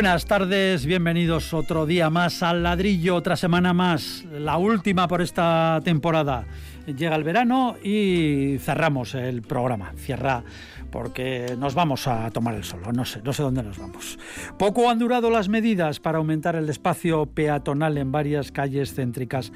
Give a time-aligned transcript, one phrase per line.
[0.00, 5.78] Buenas tardes, bienvenidos otro día más al ladrillo, otra semana más, la última por esta
[5.84, 6.46] temporada.
[6.86, 10.42] Llega el verano y cerramos el programa, cierra
[10.90, 14.18] porque nos vamos a tomar el sol, no sé, no sé dónde nos vamos.
[14.58, 19.52] Poco han durado las medidas para aumentar el espacio peatonal en varias calles céntricas.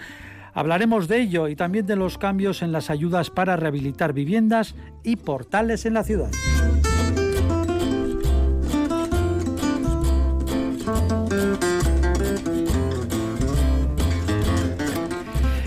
[0.52, 4.74] Hablaremos de ello y también de los cambios en las ayudas para rehabilitar viviendas
[5.05, 6.30] y portales en la ciudad.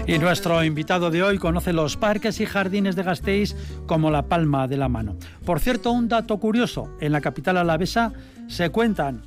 [0.07, 4.65] Y nuestro invitado de hoy conoce los parques y jardines de Gasteiz como la palma
[4.69, 5.17] de la mano.
[5.45, 8.13] Por cierto, un dato curioso, en la capital alavesa
[8.47, 9.23] se cuentan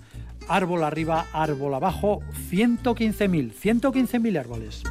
[0.49, 2.21] árbol arriba, árbol abajo,
[2.51, 4.83] 115.000, 115.000 árboles.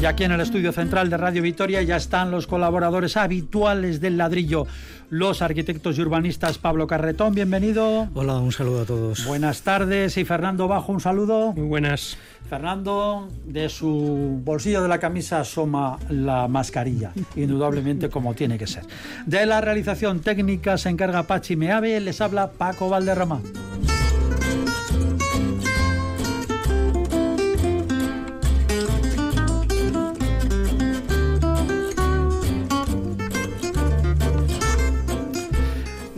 [0.00, 4.16] Y aquí en el estudio central de Radio Vitoria ya están los colaboradores habituales del
[4.16, 4.66] ladrillo,
[5.10, 8.08] los arquitectos y urbanistas Pablo Carretón, bienvenido.
[8.14, 9.26] Hola, un saludo a todos.
[9.26, 11.52] Buenas tardes y Fernando Bajo, un saludo.
[11.52, 12.16] Muy buenas.
[12.48, 18.84] Fernando, de su bolsillo de la camisa asoma la mascarilla, indudablemente como tiene que ser.
[19.26, 23.40] De la realización técnica se encarga Pachi Meave, les habla Paco Valderrama.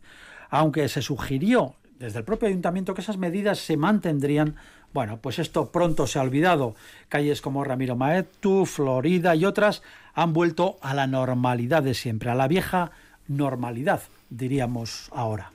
[0.48, 4.56] aunque se sugirió desde el propio ayuntamiento que esas medidas se mantendrían
[4.94, 6.76] bueno, pues esto pronto se ha olvidado.
[7.08, 9.82] Calles como Ramiro Maetu, Florida y otras
[10.14, 12.92] han vuelto a la normalidad de siempre, a la vieja
[13.26, 15.50] normalidad, diríamos ahora.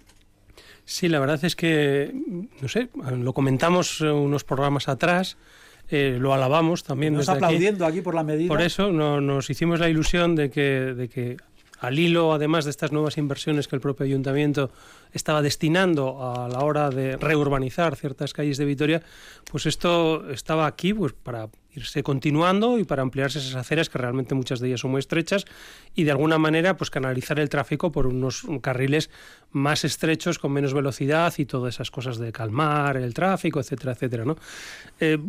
[0.83, 2.13] Sí, la verdad es que,
[2.61, 5.37] no sé, lo comentamos unos programas atrás,
[5.87, 7.13] eh, lo alabamos también.
[7.13, 8.01] Nos aplaudiendo aquí.
[8.01, 8.49] por la medida.
[8.49, 11.37] Por eso no, nos hicimos la ilusión de que, de que
[11.79, 14.71] al hilo, además de estas nuevas inversiones que el propio ayuntamiento
[15.13, 19.01] estaba destinando a la hora de reurbanizar ciertas calles de Vitoria,
[19.49, 24.33] pues esto estaba aquí pues para irse continuando y para ampliarse esas aceras que realmente
[24.33, 25.45] muchas de ellas son muy estrechas
[25.95, 29.09] y de alguna manera pues canalizar el tráfico por unos carriles
[29.51, 34.25] más estrechos con menos velocidad y todas esas cosas de calmar el tráfico etcétera etcétera
[34.25, 34.35] no
[34.99, 35.19] eh,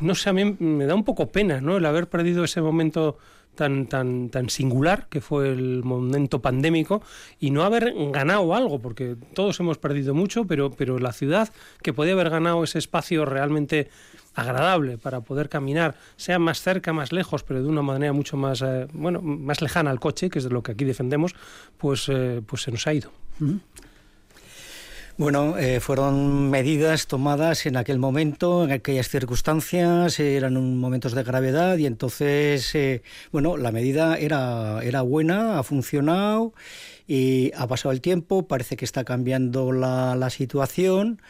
[0.00, 3.16] no sé a mí me da un poco pena no el haber perdido ese momento
[3.54, 7.02] tan, tan, tan singular que fue el momento pandémico
[7.38, 11.50] y no haber ganado algo, porque todos hemos perdido mucho, pero, pero la ciudad
[11.82, 13.90] que podía haber ganado ese espacio realmente
[14.34, 18.62] agradable para poder caminar, sea más cerca, más lejos, pero de una manera mucho más,
[18.62, 21.34] eh, bueno, más lejana al coche, que es de lo que aquí defendemos,
[21.78, 23.10] pues, eh, pues se nos ha ido.
[25.20, 31.76] Bueno, eh, fueron medidas tomadas en aquel momento, en aquellas circunstancias, eran momentos de gravedad
[31.76, 36.54] y entonces, eh, bueno, la medida era, era buena, ha funcionado
[37.06, 41.20] y ha pasado el tiempo, parece que está cambiando la, la situación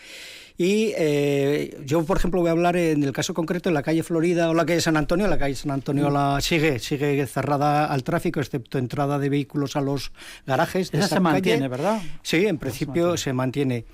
[0.60, 4.02] y eh, yo, por ejemplo, voy a hablar en el caso concreto de la calle
[4.02, 5.26] Florida o la calle San Antonio.
[5.26, 6.12] La calle San Antonio mm.
[6.12, 10.12] la sigue, sigue cerrada al tráfico, excepto entrada de vehículos a los
[10.46, 10.90] garajes.
[10.92, 12.02] Esa, se mantiene, ¿verdad?
[12.22, 13.86] Sí, en principio se mantiene.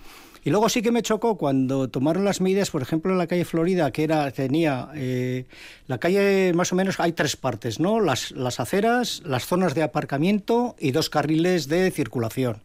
[0.43, 3.45] Y luego sí que me chocó cuando tomaron las medidas, por ejemplo, en la calle
[3.45, 5.45] Florida, que era tenía eh,
[5.87, 8.01] la calle más o menos hay tres partes, ¿no?
[8.01, 12.63] Las, las aceras, las zonas de aparcamiento y dos carriles de circulación.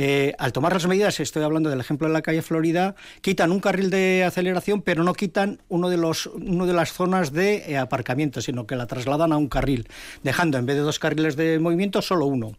[0.00, 3.58] Eh, al tomar las medidas, estoy hablando del ejemplo de la calle Florida, quitan un
[3.58, 7.78] carril de aceleración, pero no quitan uno de, los, uno de las zonas de eh,
[7.78, 9.88] aparcamiento, sino que la trasladan a un carril,
[10.22, 12.52] dejando en vez de dos carriles de movimiento solo uno.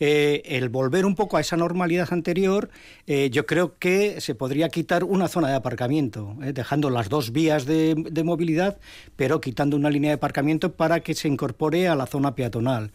[0.00, 2.68] Eh, el volver un poco a esa normalidad anterior,
[3.06, 8.22] yo creo que se podría quitar una zona de aparcamiento, dejando las dos vías de,
[8.22, 8.76] movilidad,
[9.16, 12.92] pero quitando una línea de aparcamiento para que se incorpore a la zona peatonal.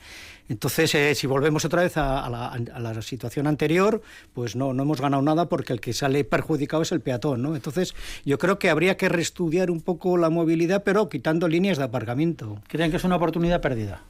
[0.51, 4.01] Entonces, eh, si volvemos otra vez a, la, situación anterior,
[4.33, 7.56] pues no, no hemos ganado nada porque el que sale perjudicado es el peatón, ¿no?
[7.56, 7.95] Entonces,
[8.25, 12.62] yo creo que habría que reestudiar un poco la movilidad, pero quitando líneas de aparcamiento.
[12.68, 14.01] ¿Creen que es una oportunidad perdida?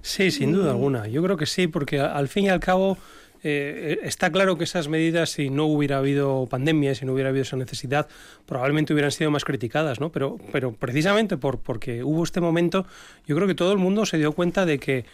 [0.00, 1.08] Sí, sin duda alguna.
[1.08, 2.96] Yo creo que sí, porque al fin y al cabo...
[3.46, 7.42] Eh, está claro que esas medidas, si no hubiera habido pandemia, si no hubiera habido
[7.42, 8.08] esa necesidad,
[8.46, 10.10] probablemente hubieran sido más criticadas, ¿no?
[10.10, 12.86] Pero, pero precisamente por, porque hubo este momento,
[13.26, 15.04] yo creo que todo el mundo se dio cuenta de que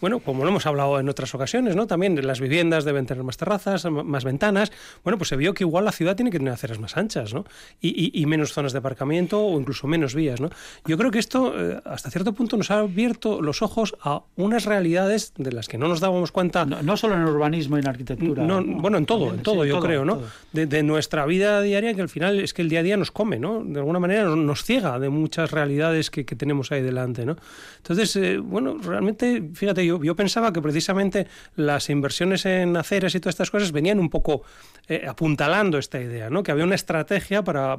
[0.00, 1.86] bueno, como lo hemos hablado en otras ocasiones, ¿no?
[1.86, 4.72] También las viviendas deben tener más terrazas, más ventanas.
[5.04, 7.44] Bueno, pues se vio que igual la ciudad tiene que tener aceras más anchas, ¿no?
[7.80, 10.50] Y, menos zonas de aparcamiento o incluso menos vías, ¿no?
[10.86, 14.66] Yo creo que esto, eh, hasta cierto punto, nos ha abierto los ojos a unas
[14.66, 16.64] realidades de las que no nos dábamos cuenta.
[16.64, 18.44] No, solo en urbanismo y en arquitectura.
[18.44, 20.22] No, bueno, en todo, en todo, yo creo, ¿no?
[20.52, 23.38] De, nuestra vida diaria, que al final es que el día a día nos come,
[23.38, 23.62] ¿no?
[23.62, 27.36] De alguna manera nos ciega de muchas realidades que, tenemos ahí delante, ¿no?
[27.78, 31.26] Entonces, eh, bueno, realmente, fíjate, yo, pensaba que precisamente
[31.56, 34.42] las inversiones en aceras y todas estas cosas venían un poco
[34.88, 36.42] eh, apuntalando esta idea, ¿no?
[36.42, 37.76] que había una estrategia para,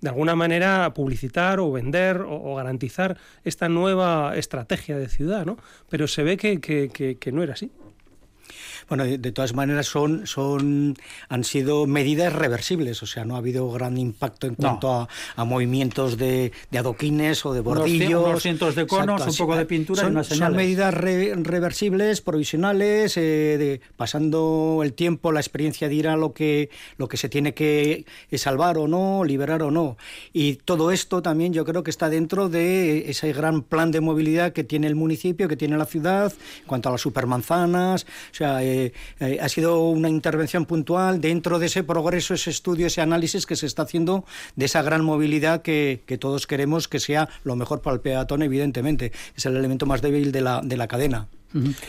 [0.00, 5.58] de alguna manera, publicitar o vender o, garantizar esta nueva estrategia de ciudad, ¿no?
[5.88, 7.70] pero se ve que no era así.
[8.88, 10.96] Bueno, de, todas maneras son, son,
[11.28, 16.16] han sido medidas reversibles, o sea, no ha habido gran impacto en cuanto a, movimientos
[16.16, 18.24] de, adoquines o de bordillos.
[18.24, 23.16] Unos, cientos de conos, un poco de pintura son, y unas Son medidas reversibles, provisionales,
[23.16, 28.78] eh, pasando el tiempo, la experiencia dirá lo que, lo que se tiene que salvar
[28.78, 29.96] o no, liberar o no.
[30.32, 34.52] Y todo esto también yo creo que está dentro de ese gran plan de movilidad
[34.52, 38.62] que tiene el municipio, que tiene la ciudad, en cuanto a las supermanzanas, o sea,
[38.70, 43.46] eh, eh, ha sido una intervención puntual dentro de ese progreso, ese estudio, ese análisis
[43.46, 44.24] que se está haciendo
[44.56, 49.12] de esa gran movilidad que, todos queremos que sea lo mejor para el peatón, evidentemente.
[49.36, 51.28] Es el elemento más débil de la, de la cadena.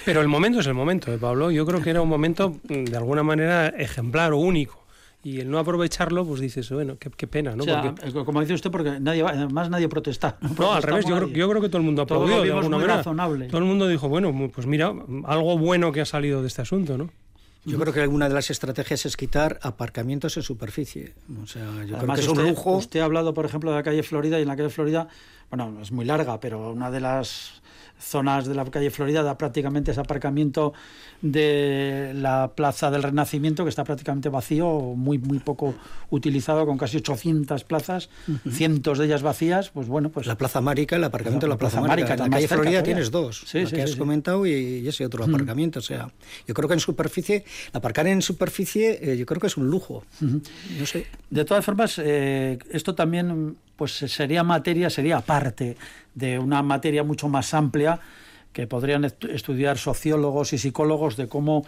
[0.06, 1.52] Pero el momento es el momento, ¿eh, Pablo.
[1.52, 4.81] Yo creo que era un momento, mm, de alguna manera, ejemplar o único
[5.24, 7.64] y el no aprovecharlo, pues dices, bueno, qué, pena, ¿no?
[7.64, 7.94] Eh,
[8.26, 10.38] como dice usted, porque nadie además nadie protesta.
[10.58, 12.98] No, al revés, yo creo, yo creo, que todo el mundo aplaudió de alguna manera.
[12.98, 13.48] Razonable.
[13.48, 14.94] Todo el mundo dijo, bueno, pues mira,
[15.26, 17.10] algo bueno que ha salido de este asunto, ¿no?
[17.64, 21.14] Yo creo que alguna de las estrategias es quitar aparcamientos en superficie.
[21.44, 22.78] O sea, yo creo que es un lujo.
[22.78, 25.08] Usted ha hablado, por ejemplo, de la calle Florida y en la calle Florida,
[25.52, 27.61] bueno, es muy larga, pero una de las
[28.02, 30.74] zonas de la calle Florida da prácticamente ese aparcamiento
[31.22, 35.76] de la Plaza del Renacimiento, que está prácticamente vacío, muy, muy poco
[36.10, 38.10] utilizado, con casi 800 plazas,
[38.50, 40.26] cientos de ellas vacías, pues bueno, pues...
[40.26, 42.14] La Plaza Márica, el aparcamiento de la Plaza, Márica.
[42.14, 45.80] En la calle Florida tienes dos, sí, que has comentado y, ese otro aparcamiento.
[45.80, 46.12] O sea,
[46.48, 50.04] yo creo que en superficie, aparcar en superficie, eh, yo creo que es un lujo.
[50.22, 51.08] No sé.
[51.30, 55.76] De todas formas, eh, esto también pues sería materia, sería parte
[56.14, 58.00] de una materia mucho más amplia
[58.54, 61.66] que podrían estudiar sociólogos y psicólogos de cómo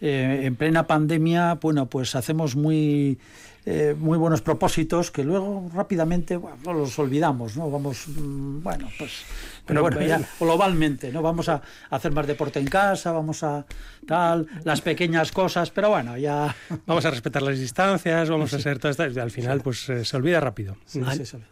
[0.00, 3.18] eh, en plena pandemia, bueno, pues hacemos muy
[3.66, 7.68] eh, muy buenos propósitos que luego rápidamente los olvidamos, ¿no?
[7.68, 9.24] Vamos, mm, bueno, pues
[9.66, 11.22] pero bueno, ya globalmente, ¿no?
[11.22, 13.66] Vamos a hacer más deporte en casa, vamos a
[14.06, 16.54] tal, las pequeñas cosas, pero bueno, ya...
[16.86, 20.04] Vamos a respetar las distancias, vamos a hacer todo esto, y al final pues eh,
[20.04, 20.76] se olvida rápido.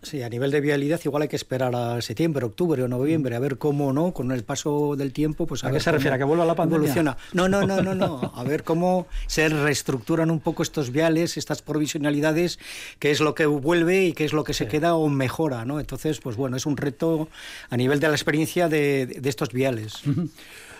[0.02, 3.40] Sí, a nivel de vialidad igual hay que esperar a septiembre, octubre o noviembre, a
[3.40, 4.12] ver cómo, ¿no?
[4.12, 6.14] Con el paso del tiempo, pues a, ¿A qué se refiere?
[6.14, 6.76] ¿A que vuelva la pandemia?
[6.76, 7.16] Evoluciona.
[7.32, 11.62] No, no, no, no, no, a ver cómo se reestructuran un poco estos viales, estas
[12.04, 12.58] provisionalidades,
[12.98, 15.80] qué es lo que vuelve y qué es lo que se queda o mejora, ¿no?
[15.80, 17.28] Entonces, pues bueno, es un reto
[17.70, 20.02] a nivel de la experiencia de, estos viales.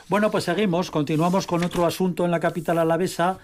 [0.07, 3.39] Bueno, pues seguimos, continuamos con otro asunto en la capital alavesa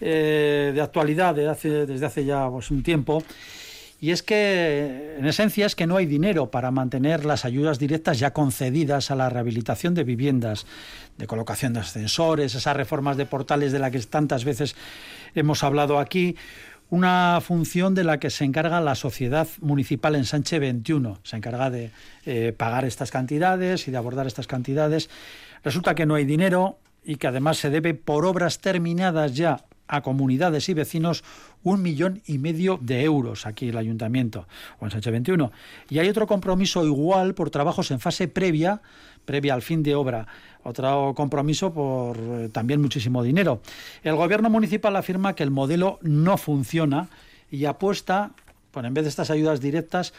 [0.00, 3.22] eh, de actualidad desde hace ya pues, un tiempo.
[4.00, 8.20] Y es que, en esencia, es que no hay dinero para mantener las ayudas directas
[8.20, 10.66] ya concedidas a la rehabilitación de viviendas,
[11.16, 14.76] de colocación de ascensores, esas reformas de portales de las que tantas veces
[15.34, 16.36] hemos hablado aquí
[16.90, 21.18] una función de la que se encarga la Sociedad Municipal en Sánchez 21.
[21.22, 21.90] Se encarga de
[22.24, 25.10] eh, pagar estas cantidades y de abordar estas cantidades.
[25.62, 30.02] Resulta que no hay dinero y que además se debe por obras terminadas ya a
[30.02, 31.24] comunidades y vecinos
[31.62, 34.46] un millón y medio de euros aquí el ayuntamiento
[34.78, 35.50] o en Sánchez 21.
[35.88, 38.82] Y hay otro compromiso igual por trabajos en fase previa,
[39.28, 40.26] previa al fin de obra.
[40.62, 43.60] Otro compromiso por eh, también muchísimo dinero.
[44.02, 47.10] El gobierno municipal afirma que el modelo no funciona
[47.50, 48.30] y apuesta,
[48.70, 50.14] por en vez de estas ayudas directas,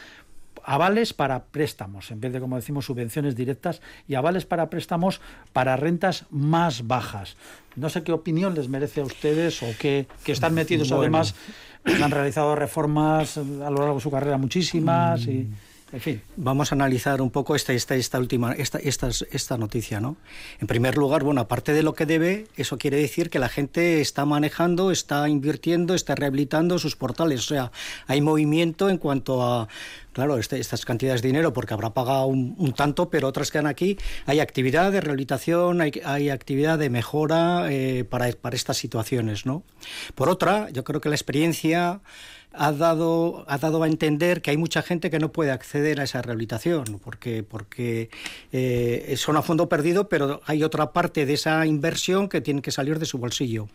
[0.62, 5.20] avales para préstamos, en vez de, como decimos, subvenciones directas, y avales para préstamos
[5.52, 7.36] para rentas más bajas.
[7.74, 11.34] No sé qué opinión les merece a ustedes o qué, que están metidos además,
[11.84, 15.48] han realizado reformas a lo largo de su carrera muchísimas y...
[15.92, 16.22] En fin.
[16.36, 20.16] Vamos a analizar un poco esta, esta, esta última, esta, esta, esta noticia, ¿no?
[20.60, 24.00] En primer lugar, bueno, aparte de lo que debe, eso quiere decir que la gente
[24.00, 27.40] está manejando, está invirtiendo, está rehabilitando sus portales.
[27.40, 27.72] O sea,
[28.06, 29.68] hay movimiento en cuanto a
[30.12, 33.66] claro, este, estas cantidades de dinero porque habrá pagado un, tanto, pero otras que han
[33.66, 33.98] aquí.
[34.26, 39.62] Hay actividad de rehabilitación, hay, hay actividad de mejora eh, para, para estas situaciones, ¿no?
[40.14, 42.00] Por otra, yo creo que la experiencia
[42.52, 46.04] ha dado, ha dado a entender que hay mucha gente que no puede acceder a
[46.04, 48.10] esa rehabilitación, porque, porque
[48.52, 52.70] eh, son a fondo perdido, pero hay otra parte de esa inversión que tiene que
[52.70, 53.68] salir de su bolsillo.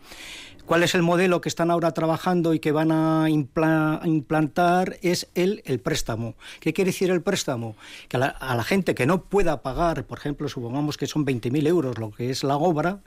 [0.66, 4.98] ¿Cuál es el modelo que están ahora trabajando y que van a implantar?
[5.04, 6.34] Es el, el préstamo.
[6.60, 7.76] ¿Qué quiere decir el préstamo?
[8.08, 12.00] Que a la, gente que no pueda pagar, por ejemplo, supongamos que son 20.000 euros
[12.00, 13.02] lo que es la obra,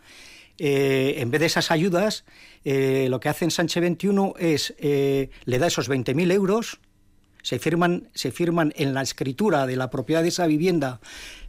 [0.59, 2.25] eh, en vez de esas ayudas,
[2.65, 6.81] eh, lo que hace en Sánchez 21 es, eh, le da esos 20.000 euros,
[7.43, 11.01] se firman, se firman en la escritura de la propiedad de esa vivienda,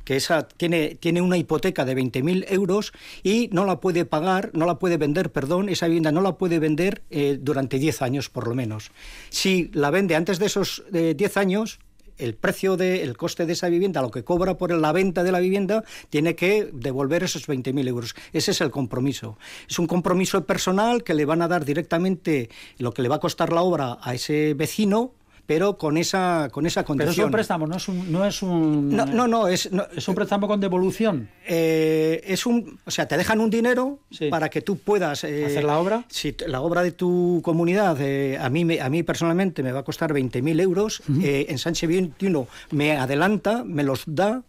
[0.05, 4.65] que esa tiene, tiene una hipoteca de 20.000 euros y no la puede pagar, no
[4.65, 7.03] la puede vender, perdón, esa vivienda no la puede vender
[7.41, 8.91] durante 10 años por lo menos.
[9.29, 11.79] Si la vende antes de esos 10 años,
[12.19, 15.31] el precio de, el coste de esa vivienda, lo que cobra por la venta de
[15.31, 18.15] la vivienda, tiene que devolver esos 20.000 euros.
[18.33, 19.37] Ese es el compromiso.
[19.67, 23.19] Es un compromiso personal que le van a dar directamente lo que le va a
[23.19, 25.13] costar la obra a ese vecino
[25.49, 27.15] pero con esa con esa condición.
[27.15, 30.13] Pero es un préstamo, no es un no es un no no, es es un
[30.13, 31.27] préstamo con devolución.
[31.43, 33.97] Eh, es un o sea te dejan un dinero
[34.29, 36.05] para que tú puedas eh, hacer la obra.
[36.07, 39.83] Si la obra de tu comunidad eh, a mí a mí personalmente me va a
[39.83, 44.43] costar 20.000 euros en Sánchez 21 me adelanta me los da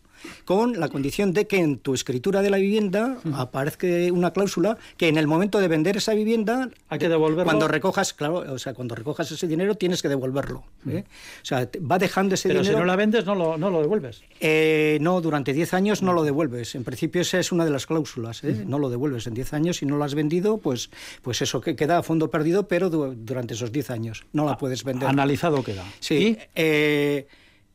[0.44, 5.08] con la condición de que en tu escritura de la vivienda aparezca una cláusula que
[5.08, 7.44] en el momento de vender esa vivienda hay que devolverlo.
[7.44, 10.64] Cuando recojas, claro, o sea, cuando recojas ese dinero tienes que devolverlo.
[10.88, 11.04] ¿eh?
[11.42, 12.64] O sea, va dejando ese dinero.
[12.64, 14.22] Pero si no la vendes, no lo, no lo devuelves.
[14.40, 16.74] Eh, no, durante 10 años no lo devuelves.
[16.74, 18.44] En principio esa es una de las cláusulas.
[18.44, 18.64] ¿eh?
[18.66, 19.78] No lo devuelves en 10 años.
[19.78, 20.90] Si no lo has vendido, pues,
[21.22, 24.84] pues eso que queda a fondo perdido, pero durante esos 10 años no la puedes
[24.84, 25.08] vender.
[25.08, 25.84] Analizado queda.
[26.00, 26.38] Sí.
[26.56, 27.24] ¿Y?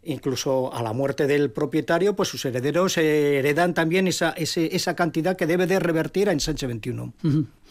[0.05, 5.45] Incluso a la muerte del propietario, pues sus herederos heredan también esa, esa cantidad que
[5.47, 7.13] debe de revertir a Ensanche 21.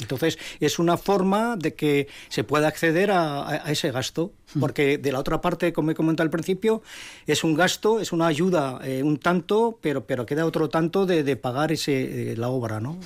[0.01, 5.21] Entonces, es una forma de que se pueda acceder a, ese gasto, porque de la
[5.21, 6.83] otra parte, como he comentado al principio,
[7.27, 11.37] es un gasto, es una ayuda eh, un tanto, pero, pero queda otro tanto de,
[11.37, 12.81] pagar ese, eh, la obra.
[12.81, 12.99] ¿no?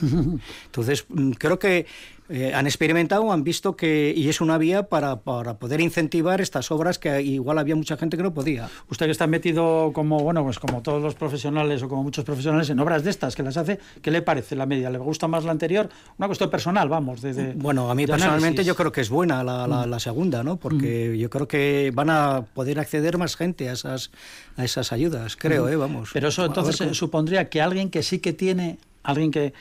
[0.67, 1.87] Entonces, mm, creo que
[2.29, 6.71] eh, han experimentado, han visto que, y es una vía para, para, poder incentivar estas
[6.71, 8.69] obras que igual había mucha gente que no podía.
[8.91, 12.69] Usted que está metido como, bueno, pues como todos los profesionales o como muchos profesionales
[12.69, 14.91] en obras de estas que las hace, ¿qué le parece la media?
[14.91, 15.89] ¿Le gusta más la anterior?
[16.19, 17.23] Una cuestión personal, vamos.
[17.23, 20.01] Desde, bueno, a mí personalmente yo creo que es buena la, la, mm.
[20.01, 20.57] segunda, ¿no?
[20.57, 21.17] Porque mm.
[21.17, 24.11] yo creo que van a poder acceder más gente a esas,
[24.57, 25.69] a esas ayudas, creo, mm.
[25.69, 25.77] ¿eh?
[25.77, 26.11] Vamos.
[26.13, 29.55] Pero eso entonces supondría que alguien que sí que tiene, alguien que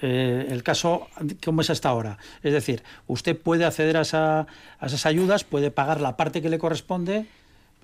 [0.00, 1.08] eh, el caso
[1.44, 2.18] como es hasta ahora.
[2.42, 7.26] Es decir, usted puede acceder a, esas ayudas, puede pagar la parte que le corresponde,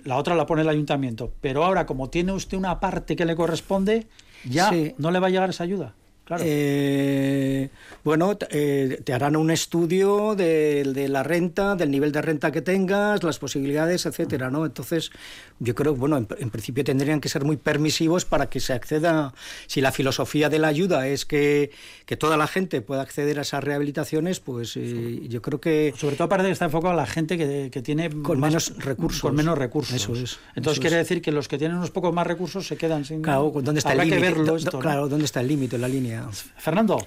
[0.05, 1.33] la otra la pone el ayuntamiento.
[1.41, 4.07] Pero ahora, como tiene usted una parte que le corresponde,
[4.45, 5.95] ya no le va a llegar esa ayuda.
[6.39, 7.69] Eh,
[8.05, 13.23] bueno, eh, te harán un estudio de, la renta, del nivel de renta que tengas,
[13.23, 14.65] las posibilidades, etcétera, ¿no?
[14.65, 15.11] Entonces,
[15.59, 19.35] yo creo, bueno, en, principio tendrían que ser muy permisivos para que se acceda.
[19.67, 21.73] Si la filosofía de la ayuda es que,
[22.19, 25.95] toda la gente pueda acceder a esas rehabilitaciones, pues eh, yo creo que.
[25.97, 29.21] Sobre todo aparte que está enfocado a la gente que, tiene con menos recursos.
[29.21, 29.95] Con menos recursos.
[29.95, 30.39] Eso es.
[30.55, 33.23] Entonces quiere decir que los que tienen unos pocos más recursos se quedan sin.
[33.23, 34.35] Claro, ¿dónde está el límite?
[34.81, 36.20] Claro, ¿dónde está el límite, la línea?
[36.57, 36.99] Fernando.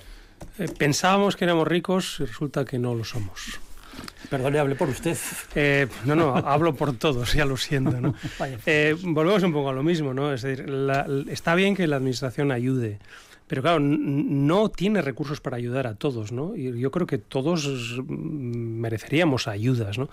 [0.60, 3.60] Eh, pensábamos que éramos ricos y resulta que no lo somos.
[4.30, 5.18] Perdone, hable por usted.
[5.56, 8.00] Eh, no, no, hablo por todos, ya lo siento.
[8.00, 8.16] ¿no?
[8.66, 10.34] Eh, volvemos un poco a lo mismo, ¿no?
[10.34, 10.66] Es decir,
[11.30, 13.00] está bien que la administración ayude,
[13.48, 16.56] pero claro, no tiene recursos para ayudar a todos, ¿no?
[16.56, 20.10] Y yo creo que todos mereceríamos ayudas, ¿no?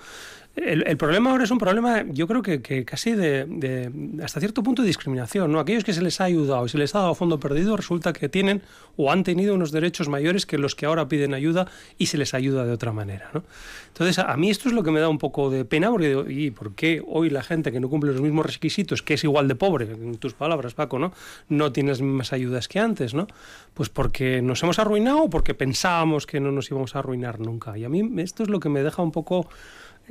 [0.62, 3.90] El, problema ahora es un problema, yo creo que, casi de,
[4.22, 5.50] hasta cierto punto de discriminación.
[5.50, 5.58] ¿no?
[5.58, 8.28] Aquellos que se les ha ayudado y se les ha dado fondo perdido, resulta que
[8.28, 8.62] tienen
[8.96, 12.34] o han tenido unos derechos mayores que los que ahora piden ayuda y se les
[12.34, 13.30] ayuda de otra manera.
[13.32, 13.42] ¿no?
[13.88, 16.28] Entonces, a, mí esto es lo que me da un poco de pena, porque digo,
[16.28, 19.48] ¿y por qué hoy la gente que no cumple los mismos requisitos, que es igual
[19.48, 21.14] de pobre, en tus palabras, Paco, ¿no?
[21.48, 23.14] no tiene las mismas ayudas que antes?
[23.14, 23.28] ¿no?
[23.72, 27.78] Pues porque nos hemos arruinado o porque pensábamos que no nos íbamos a arruinar nunca.
[27.78, 29.48] Y a mí esto es lo que me deja un poco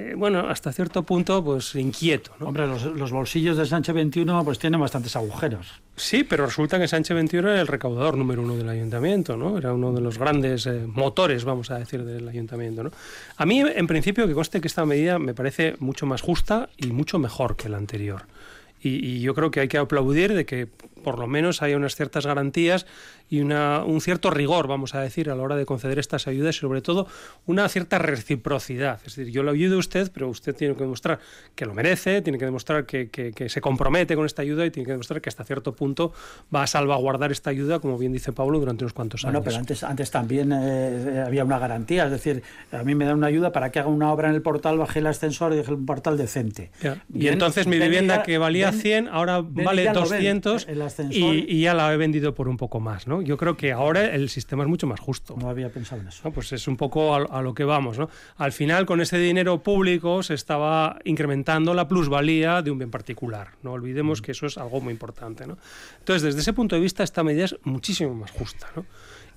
[0.02, 2.32] eh, bueno, hasta cierto punto, pues inquieto.
[2.40, 5.82] Hombre, los, bolsillos de Sánchez 21 pues tienen bastantes agujeros.
[5.98, 9.58] Sí, pero resulta que Sánchez 21 era el recaudador número uno del ayuntamiento, ¿no?
[9.58, 12.92] Era uno de los grandes eh, motores, vamos a decir, del ayuntamiento, ¿no?
[13.36, 16.94] A mí, en principio, que conste que esta medida me parece mucho más justa y
[16.94, 18.22] mucho mejor que la anterior.
[18.82, 21.96] Y, y, yo creo que hay que aplaudir de que por lo menos haya unas
[21.96, 22.86] ciertas garantías
[23.30, 26.56] y una, un cierto rigor, vamos a decir, a la hora de conceder estas ayudas
[26.58, 27.08] y sobre todo
[27.46, 29.00] una cierta reciprocidad.
[29.06, 31.20] Es decir, yo lo ayudo a usted, pero usted tiene que demostrar
[31.56, 34.86] que lo merece, tiene que demostrar que, que, se compromete con esta ayuda y tiene
[34.86, 36.12] que demostrar que hasta cierto punto
[36.54, 39.34] va a salvaguardar esta ayuda, como bien dice Pablo, durante unos cuantos años.
[39.34, 42.42] Bueno, pero antes, antes también eh, había una garantía, es decir,
[42.72, 45.00] a mí me dan una ayuda para que haga una obra en el portal, baje
[45.00, 46.72] el ascensor y deje un portal decente.
[47.14, 50.68] y entonces mi vivienda que valía 100 ahora vale 200
[51.10, 53.22] y, y ya la he vendido por un poco más, ¿no?
[53.22, 55.36] Yo creo que ahora el sistema es mucho más justo.
[55.40, 56.32] No había pensado en eso.
[56.32, 57.98] Pues es un poco a, lo que vamos.
[57.98, 58.10] ¿no?
[58.38, 63.50] Al final, con ese dinero público se estaba incrementando la plusvalía de un bien particular.
[63.64, 64.24] No olvidemos mm.
[64.24, 65.46] que eso es algo muy importante.
[65.48, 65.58] ¿no?
[66.00, 68.68] Entonces, desde ese punto de vista, esta medida es muchísimo más justa.
[68.76, 68.86] ¿no?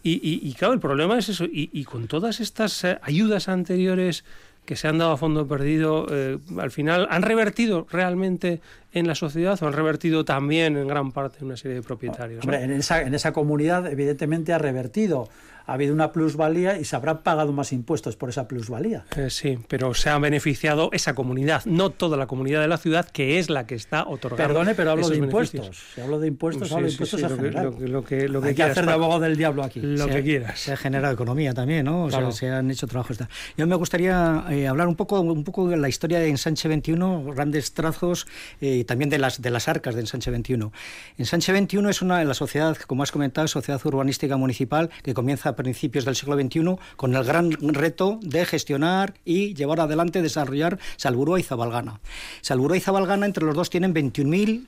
[0.04, 1.44] Y, claro, el problema es eso.
[1.44, 4.24] Y, con todas estas eh, ayudas anteriores
[4.64, 8.60] que se han dado a fondo perdido, eh, al final, ¿han revertido realmente
[8.92, 12.44] en la sociedad o han revertido también en gran parte una serie de propietarios?
[12.44, 15.28] Hombre, en, esa, en esa comunidad evidentemente ha revertido
[15.66, 19.04] ha habido una plusvalía y se habrán pagado más impuestos por esa plusvalía.
[19.16, 23.08] Eh, sí, pero se ha beneficiado esa comunidad, no toda la comunidad de la ciudad,
[23.08, 24.54] que es la que está otorgando.
[24.54, 25.82] Perdone, pero hablo de impuestos.
[25.94, 28.86] Si hablo de impuestos, hablo de impuestos sí, lo, que, lo, que, Hay que hacer
[28.86, 29.80] de abogado del diablo aquí.
[29.80, 30.58] Lo que quieras.
[30.58, 32.04] Se ha generado economía también, ¿no?
[32.04, 33.18] O sea, se han hecho trabajos.
[33.56, 37.24] Yo me gustaría eh, hablar un poco, un poco de la historia de Ensanche 21,
[37.34, 38.26] grandes trazos,
[38.60, 40.72] y eh, también de las, de las arcas de Ensanche 21.
[41.18, 45.51] Ensanche 21 es una de las sociedad, como has comentado, sociedad urbanística municipal que comienza
[45.52, 50.78] a principios del siglo XXI con el gran reto de gestionar y llevar adelante, desarrollar
[50.96, 52.00] Salburúa y Zabalgana.
[52.40, 54.66] Salburúa y Zabalgana entre los dos tienen 21.000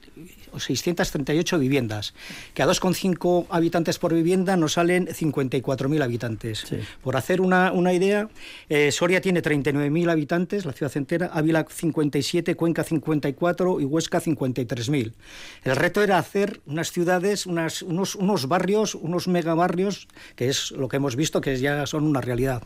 [0.58, 2.14] 638 viviendas,
[2.54, 6.66] que a 2,5 habitantes por vivienda nos salen 54.000 habitantes.
[7.02, 8.28] Por hacer una, una idea,
[8.68, 15.12] eh, Soria tiene 39.000 habitantes, la ciudad entera, Ávila 57, Cuenca 54 y Huesca 53.000.
[15.64, 20.88] El reto era hacer unas ciudades, unas, unos, unos barrios, unos megabarrios, que es lo
[20.88, 22.62] que hemos visto, que ya son una realidad.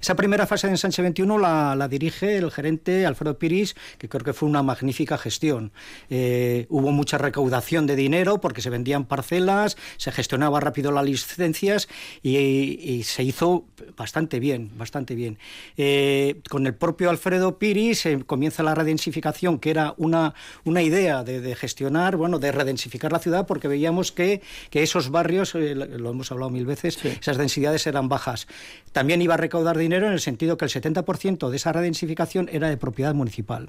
[0.00, 4.24] Esa primera fase de Ensanche 21 la, la dirige el gerente Alfredo Piris, que creo
[4.24, 5.72] que fue una magnífica gestión.
[6.08, 11.88] Eh, hubo mucha recaudación de dinero porque se vendían parcelas, se gestionaba rápido las licencias
[12.22, 13.64] y, se hizo
[13.96, 15.38] bastante bien, bastante bien.
[15.76, 21.24] Eh, con el propio Alfredo Piris se comienza la redensificación, que era una, una idea
[21.24, 26.10] de, gestionar, bueno, de redensificar la ciudad porque veíamos que, que esos barrios, eh, lo
[26.10, 28.46] hemos hablado mil veces, esas densidades eran bajas.
[28.92, 32.68] También iba a recaudar dinero en el sentido que el 70% de esa redensificación era
[32.68, 33.68] de propiedad municipal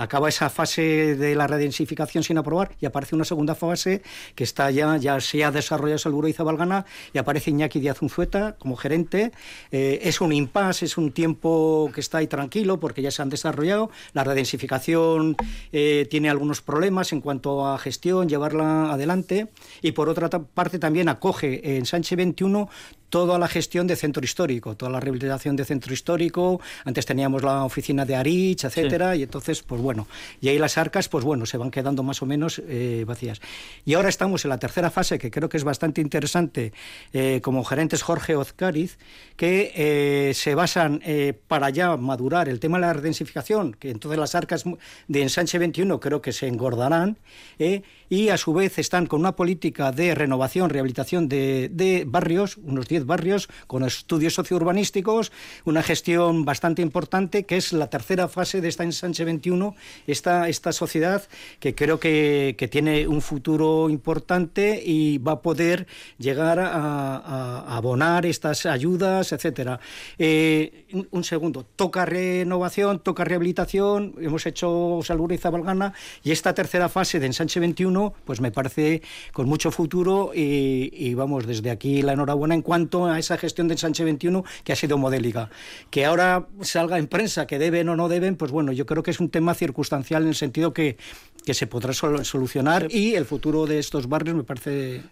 [0.00, 4.02] acaba esa fase de la redensificación sin aprobar y aparece una segunda fase
[4.34, 8.56] que está ya, ya se ha desarrollado Salburo y Zabalgana y aparece Iñaki Díaz Unzueta
[8.58, 9.30] como gerente.
[9.70, 13.28] Eh, es un impasse, es un tiempo que está ahí tranquilo porque ya se han
[13.28, 13.90] desarrollado.
[14.14, 15.36] La redensificación
[15.70, 19.48] eh, tiene algunos problemas en cuanto a gestión, llevarla adelante
[19.82, 22.70] y por otra parte también acoge en Sánchez 21
[23.10, 26.60] toda la gestión de centro histórico, toda la rehabilitación de centro histórico.
[26.84, 30.06] Antes teníamos la oficina de Arich, etcétera, y entonces, pues bueno,
[30.40, 33.40] y ahí las arcas, pues bueno, se van quedando más o menos eh, vacías.
[33.84, 36.72] Y ahora estamos en la tercera fase, que creo que es bastante interesante,
[37.12, 38.96] eh, como gerentes Jorge Ozcariz,
[39.36, 41.02] que eh, se basan
[41.48, 44.64] para ya madurar el tema de la redensificación, que entonces las arcas
[45.08, 47.18] de ensanche 21 creo que se engordarán,
[47.58, 52.88] y a su vez están con una política de renovación, rehabilitación de, de barrios, unos
[52.88, 55.32] 10 barrios, con estudios sociourbanísticos,
[55.64, 59.74] una gestión bastante importante, que es la tercera fase de esta ensanche 21,
[60.06, 61.22] esta, esta sociedad
[61.58, 65.86] que creo que, que tiene un futuro importante y va a poder
[66.18, 69.80] llegar a, abonar estas ayudas, etcétera.
[70.18, 76.88] Eh, un, segundo, toca renovación, toca rehabilitación, hemos hecho Salura y Zabalgana, y esta tercera
[76.88, 82.02] fase de ensanche 21, pues me parece con mucho futuro y, y vamos, desde aquí
[82.02, 85.20] la enhorabuena en cuanto a esa gestión del Sánchez 21 que ha sido modelo.
[85.20, 85.50] bélica.
[85.90, 89.10] Que ahora salga en prensa que deben o no deben, pues bueno, yo creo que
[89.10, 90.96] es un tema circunstancial en el sentido que,
[91.44, 95.02] que se podrá solucionar y el futuro de estos barrios me parece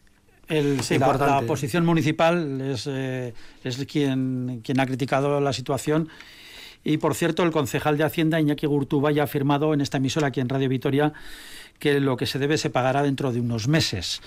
[0.48, 6.08] el, la, posición municipal es, eh, es quien, quien ha criticado la situación.
[6.84, 10.28] Y por cierto, el concejal de Hacienda, Iñaki Gurtuba, ya ha afirmado en esta emisora
[10.28, 11.12] aquí en Radio Vitoria
[11.78, 14.22] que lo que se debe se pagará dentro de unos meses.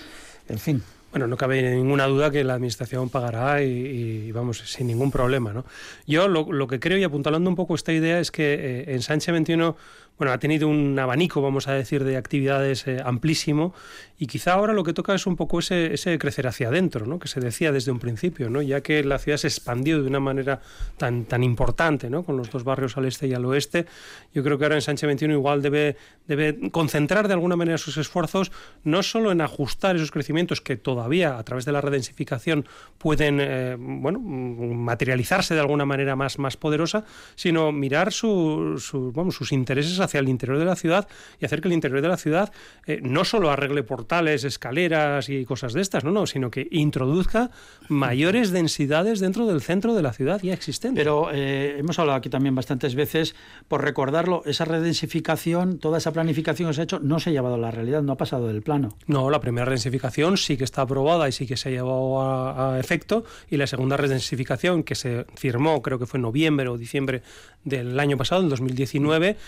[0.48, 0.82] En fin,
[1.12, 5.52] bueno, no cabe ninguna duda que la Administración pagará y, vamos, sin ningún problema.
[5.52, 5.64] ¿no?
[6.06, 9.32] Yo lo, que creo, y apuntalando un poco esta idea, es que eh, en Sánchez
[9.32, 9.76] 21
[10.18, 13.74] bueno, ha tenido un abanico, vamos a decir, de actividades eh, amplísimo
[14.22, 17.18] y quizá ahora lo que toca es un poco ese, ese crecer hacia adentro, ¿no?
[17.18, 18.62] que se decía desde un principio, ¿no?
[18.62, 20.60] ya que la ciudad se expandió de una manera
[20.96, 22.22] tan, tan importante, ¿no?
[22.22, 23.84] con los dos barrios al este y al oeste,
[24.32, 25.96] yo creo que ahora en Sánchez 21 igual debe,
[26.28, 28.52] debe concentrar de alguna manera sus esfuerzos
[28.84, 32.64] no solo en ajustar esos crecimientos que todavía a través de la redensificación
[32.98, 37.04] pueden eh, bueno, materializarse de alguna manera más, más poderosa,
[37.34, 41.08] sino mirar su, sus intereses hacia el interior de la ciudad
[41.40, 42.52] y hacer que el interior de la ciudad
[42.86, 43.82] eh, no solo arregle
[44.12, 47.50] portales, escaleras y cosas de estas, no, no, sino que introduzca
[47.88, 51.00] mayores densidades dentro del centro de la ciudad ya existente.
[51.00, 53.34] Pero eh, hemos hablado aquí también bastantes veces,
[53.68, 57.54] por recordarlo, esa redensificación, toda esa planificación que se ha hecho, no se ha llevado
[57.54, 58.90] a la realidad, no ha pasado del plano.
[59.06, 62.74] No, la primera redensificación sí que está aprobada y sí que se ha llevado a,
[62.74, 66.76] a efecto, y la segunda redensificación que se firmó, creo que fue en noviembre o
[66.76, 67.22] diciembre
[67.64, 69.38] del año pasado, en 2019,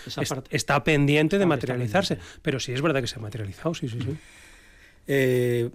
[0.49, 2.17] está pendiente de materializarse.
[2.41, 4.17] Pero sí es verdad que se ha materializado, sí, sí, sí.
[5.07, 5.69] Eh,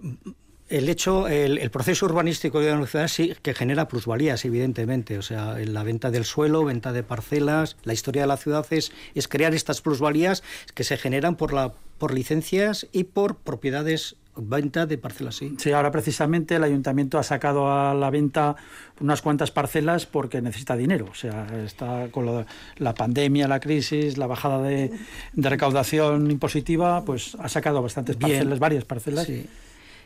[0.69, 5.17] el hecho, el, proceso urbanístico de la ciudad sí que genera plusvalías, evidentemente.
[5.17, 8.93] O sea, la venta del suelo, venta de parcelas, la historia de la ciudad es,
[9.13, 14.85] es crear estas plusvalías que se generan por la por licencias y por propiedades venta
[14.85, 15.55] de parcelas, sí.
[15.57, 18.55] Sí, ahora precisamente el ayuntamiento ha sacado a la venta
[18.99, 21.07] unas cuantas parcelas porque necesita dinero.
[21.11, 22.45] O sea, está con
[22.77, 24.91] la pandemia, la crisis, la bajada de,
[25.35, 29.25] recaudación impositiva, pues ha sacado bastantes parcelas, varias parcelas.
[29.25, 29.47] Sí.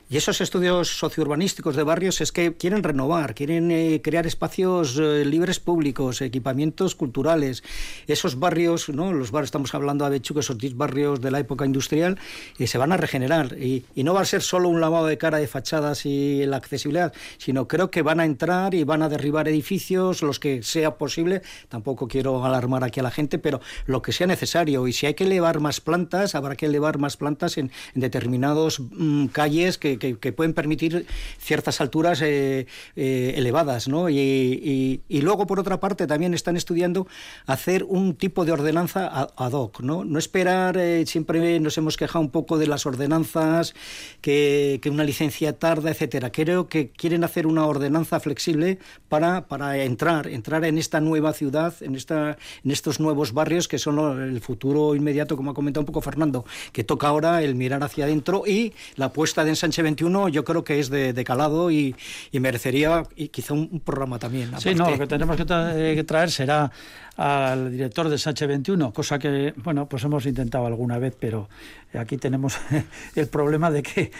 [0.07, 5.25] Y esos estudios sociourbanísticos de barrios es que quieren renovar, quieren eh, crear espacios eh,
[5.25, 7.63] libres públicos, equipamientos culturales.
[8.05, 9.11] Esos barrios, ¿no?
[9.13, 12.19] los barrios, estamos hablando de Bechuco, esos 10 barrios de la época industrial,
[12.59, 13.57] eh, se van a regenerar.
[13.57, 17.11] Y, no va a ser solo un lavado de cara de fachadas y la accesibilidad,
[17.39, 21.41] sino creo que van a entrar y van a derribar edificios, los que sea posible.
[21.67, 24.87] Tampoco quiero alarmar aquí a la gente, pero lo que sea necesario.
[24.87, 29.25] Y si hay que elevar más plantas, habrá que elevar más plantas en, determinados mm,
[29.27, 31.05] calles que que, pueden permitir
[31.39, 33.87] ciertas alturas eh, eh, elevadas.
[33.87, 34.09] ¿no?
[34.09, 37.07] Y, luego, por otra parte, también están estudiando
[37.45, 39.81] hacer un tipo de ordenanza ad hoc.
[39.81, 43.73] No, no esperar, eh, siempre nos hemos quejado un poco de las ordenanzas,
[44.21, 46.31] que, una licencia tarda, etcétera.
[46.31, 48.77] Creo que quieren hacer una ordenanza flexible
[49.09, 53.79] para, para entrar, entrar en esta nueva ciudad, en, esta, en estos nuevos barrios que
[53.79, 57.83] son el futuro inmediato, como ha comentado un poco Fernando, que toca ahora el mirar
[57.83, 61.95] hacia adentro y la apuesta de ensanche 21 yo creo que es de, calado y,
[62.33, 64.51] merecería y quizá un, programa también.
[64.59, 66.71] Sí, no, lo que tenemos eh, que, traer será
[67.17, 71.47] al director de Sánchez 21, cosa que, bueno, pues hemos intentado alguna vez, pero
[71.97, 72.57] aquí tenemos
[73.15, 74.11] el problema de que,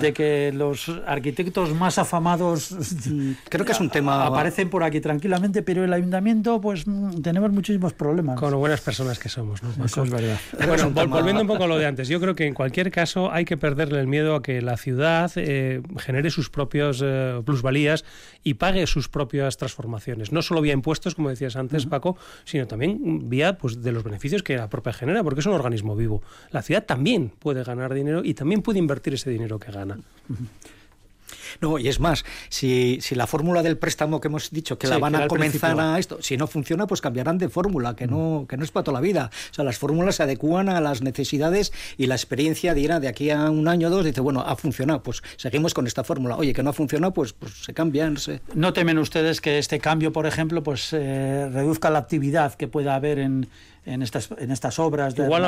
[0.00, 2.74] de que los arquitectos más afamados
[3.48, 6.84] creo que es un tema aparecen por aquí tranquilamente, pero el ayuntamiento pues
[7.22, 8.38] tenemos muchísimos problemas.
[8.38, 9.84] Con buenas personas que somos, ¿no?
[9.84, 10.38] Eso es verdad.
[10.72, 13.44] Bueno, volviendo un poco a lo de antes, yo creo que en cualquier caso hay
[13.44, 18.04] que perderle el miedo a que la ciudad eh, genere sus propios eh, plusvalías
[18.42, 23.28] y pague sus propias transformaciones, no solo vía impuestos, como decías antes, Paco, sino también
[23.28, 26.22] vía pues de los beneficios que la propia genera, porque es un organismo vivo.
[26.50, 29.98] La ciudad también puede ganar dinero y también puede invertir ese dinero que gana.
[31.60, 34.98] No, y es más, si, si la fórmula del préstamo que hemos dicho que la
[34.98, 38.56] van a comenzar a esto, si no funciona, pues cambiarán de fórmula, que no, que
[38.56, 39.30] no es para toda la vida.
[39.50, 43.30] O sea, las fórmulas se adecúan a las necesidades y la experiencia dirá de aquí
[43.30, 46.36] a un año o dos, dice, bueno, ha funcionado, pues seguimos con esta fórmula.
[46.36, 48.16] Oye, que no ha funcionado, pues, pues se cambian.
[48.54, 52.94] ¿No temen ustedes que este cambio, por ejemplo, pues eh, reduzca la actividad que pueda
[52.94, 53.48] haber en,
[53.84, 55.42] en estas, en estas obras de igual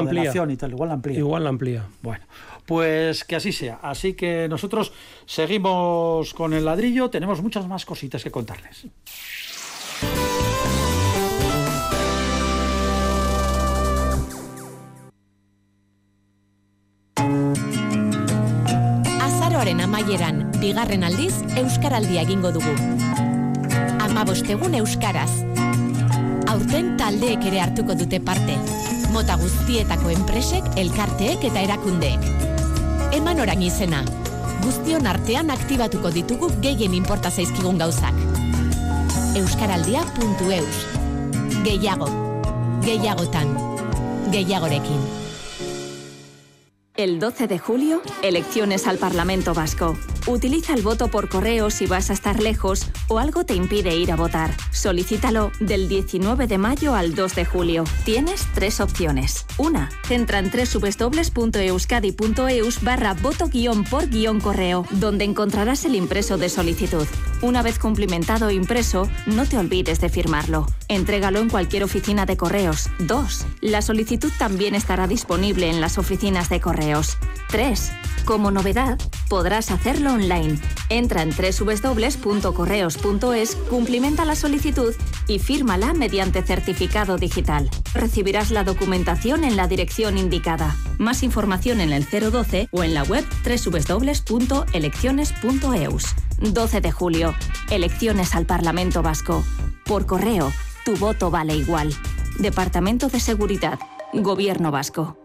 [0.50, 1.18] y tal, igual amplía.
[1.18, 1.86] Igual amplía.
[2.02, 2.24] Bueno,
[2.66, 3.78] pues que así sea.
[3.82, 4.92] Así que nosotros
[5.26, 8.86] seguimos con el ladrillo, tenemos muchas más cositas que contarles.
[19.20, 22.74] Azaroaren amaieran, bigarren aldiz, Euskaraldia egingo dugu.
[24.00, 25.44] Amabostegun Euskaraz,
[26.54, 28.54] aurten taldeek ere hartuko dute parte.
[29.14, 32.28] Mota guztietako enpresek, elkarteek eta erakundeek.
[33.18, 34.04] Eman orang izena.
[34.62, 38.14] Guztion artean aktibatuko ditugu gehien inporta zaizkigun gauzak.
[39.34, 40.78] euskaraldia.eus.
[41.66, 42.08] Gehiago,
[42.86, 43.50] gehiagotan,
[44.30, 45.23] gehiagorekin.
[46.96, 49.98] El 12 de julio, elecciones al Parlamento Vasco.
[50.28, 54.12] Utiliza el voto por correo si vas a estar lejos o algo te impide ir
[54.12, 54.52] a votar.
[54.70, 57.82] Solicítalo del 19 de mayo al 2 de julio.
[58.04, 59.44] Tienes tres opciones.
[59.58, 66.48] Una, entra en www.euskadi.eus barra voto guion por guion correo, donde encontrarás el impreso de
[66.48, 67.08] solicitud.
[67.42, 70.68] Una vez cumplimentado e impreso, no te olvides de firmarlo.
[70.88, 72.88] Entrégalo en cualquier oficina de correos.
[73.00, 73.46] 2.
[73.62, 77.16] La solicitud también estará disponible en las oficinas de correos.
[77.50, 77.92] 3.
[78.24, 80.58] Como novedad, podrás hacerlo online.
[80.88, 84.92] Entra en www.correos.es, cumplimenta la solicitud
[85.28, 87.70] y fírmala mediante certificado digital.
[87.94, 90.74] Recibirás la documentación en la dirección indicada.
[90.98, 96.04] Más información en el 012 o en la web www.elecciones.eus.
[96.40, 97.34] 12 de julio.
[97.70, 99.44] Elecciones al Parlamento Vasco.
[99.84, 100.50] Por correo,
[100.84, 101.94] tu voto vale igual.
[102.38, 103.78] Departamento de Seguridad.
[104.12, 105.23] Gobierno Vasco.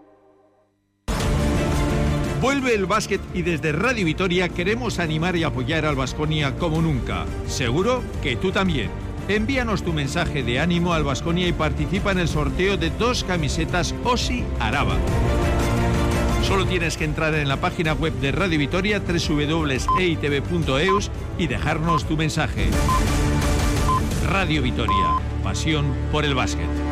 [2.42, 7.26] Vuelve el básquet y desde Radio Vitoria queremos animar y apoyar al Vasconia como nunca.
[7.48, 8.90] Seguro que tú también.
[9.28, 13.94] Envíanos tu mensaje de ánimo al Vasconia y participa en el sorteo de dos camisetas
[14.06, 14.96] Osi Araba.
[16.44, 19.92] Solo tienes que entrar en la página web de Radio Vitoria www.eitv.eus
[21.38, 22.70] y dejarnos tu mensaje.
[24.30, 26.89] Radio Vitoria, pasión por el básquet.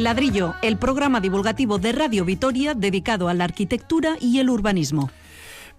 [0.00, 5.10] Ladrillo, el programa divulgativo de Radio Vitoria dedicado a la arquitectura y el urbanismo.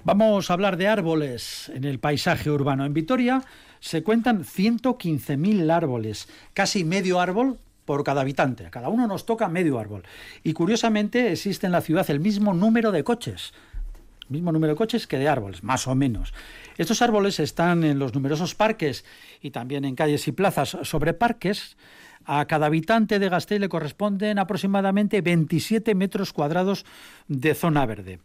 [0.05, 2.85] Vamos a hablar de árboles en el paisaje urbano.
[2.85, 3.43] En Vitoria
[3.79, 8.65] se cuentan 115.000 árboles, casi medio árbol por cada habitante.
[8.65, 10.03] A cada uno nos toca medio árbol.
[10.43, 13.53] Y curiosamente existe en la ciudad el mismo número de coches.
[14.29, 16.33] Mismo número de coches que de árboles, más o menos.
[16.77, 19.03] Estos árboles están en los numerosos parques
[19.41, 21.75] y también en calles y plazas sobre parques
[22.25, 26.85] a cada habitante de Gasteiz le corresponden aproximadamente 27 metros cuadrados
[27.27, 28.19] de zona verde.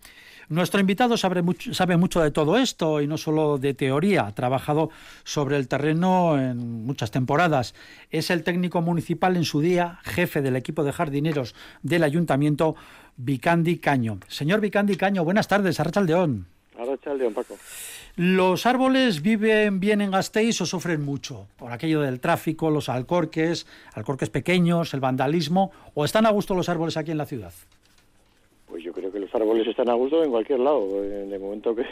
[0.51, 4.91] Nuestro invitado sabe mucho, de todo esto y no solo de teoría, ha trabajado
[5.23, 7.73] sobre el terreno en muchas temporadas.
[8.11, 12.75] Es el técnico municipal en su día, jefe del equipo de jardineros del ayuntamiento,
[13.17, 14.19] Vicandi Caño.
[14.27, 16.49] Señor Vicandi Caño, buenas tardes, Arrachaldeón.
[16.77, 17.57] Arrachaldeón, Paco.
[18.17, 23.67] ¿Los árboles viven bien en Gasteiz o sufren mucho por aquello del tráfico, los alcorques,
[23.95, 27.53] alcorques pequeños, el vandalismo, o están a gusto los árboles aquí en la ciudad?
[28.69, 31.05] Pues yo creo que los árboles están a gusto en cualquier lado.
[31.05, 31.85] En el momento que,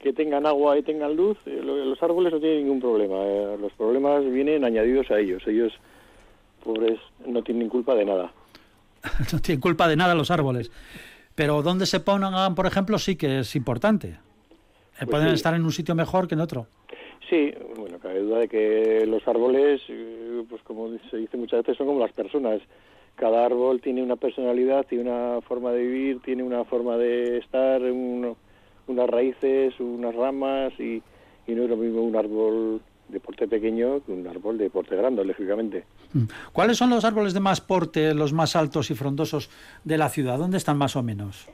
[0.00, 3.16] que tengan agua y tengan luz, eh, los árboles no tienen ningún problema.
[3.24, 5.42] Eh, los problemas vienen añadidos a ellos.
[5.46, 5.72] Ellos,
[6.62, 8.32] pobres, no tienen culpa de nada.
[9.32, 10.70] no tienen culpa de nada los árboles.
[11.34, 14.16] Pero donde se pongan, por ejemplo, sí que es importante.
[14.94, 16.66] Eh, pues Pueden estar en un sitio mejor que en otro.
[17.28, 19.80] Sí, bueno, cabe duda de que los árboles,
[20.48, 22.60] pues como se dice muchas veces, son como las personas
[23.16, 27.80] cada árbol tiene una personalidad, tiene una forma de vivir, tiene una forma de estar,
[27.82, 31.02] unas raíces, unas ramas y,
[31.46, 35.24] no es lo mismo un árbol de porte pequeño que un árbol de porte grande,
[35.24, 35.84] lógicamente.
[36.12, 36.24] Mm.
[36.52, 39.50] ¿Cuáles son los árboles de más porte, los más altos y frondosos
[39.84, 40.38] de la ciudad?
[40.38, 41.48] ¿Dónde están más o menos?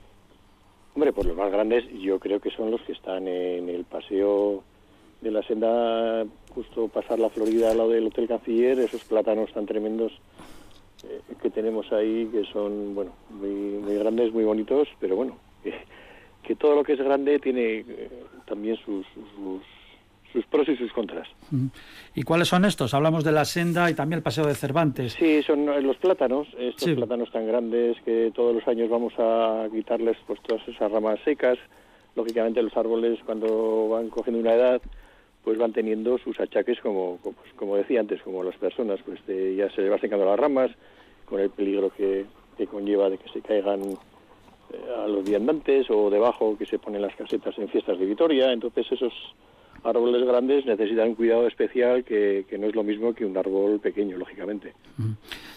[0.94, 4.64] Hombre, pues los más grandes yo creo que son los que están en el paseo
[5.20, 6.24] de la senda,
[6.54, 10.12] justo pasar la Florida al lado del Hotel Canciller, esos plátanos tan tremendos
[11.04, 16.56] eh, que tenemos ahí que son, bueno, muy, muy grandes, muy bonitos, pero bueno, que,
[16.56, 18.10] todo lo que es grande tiene eh,
[18.46, 19.62] también sus, sus,
[20.46, 21.28] pros y sus contras.
[22.14, 22.94] ¿Y cuáles son estos?
[22.94, 25.14] Hablamos de la senda y también el paseo de Cervantes.
[25.14, 29.66] Sí, son eh, los plátanos, estos plátanos tan grandes que todos los años vamos a
[29.72, 31.58] quitarles pues todas esas ramas secas.
[32.14, 34.80] Lógicamente los árboles cuando van cogiendo una edad
[35.44, 39.70] pues van teniendo sus achaques como, como, pues, decía antes, como las personas, pues ya
[39.70, 40.70] se va secando las ramas,
[41.24, 42.26] con el peligro que,
[42.70, 47.16] conlleva de que se caigan eh, a los viandantes o debajo que se ponen las
[47.16, 49.14] casetas en fiestas de Vitoria, entonces esos
[49.84, 54.16] árboles grandes necesitan un cuidado especial que, no es lo mismo que un árbol pequeño,
[54.16, 54.72] lógicamente.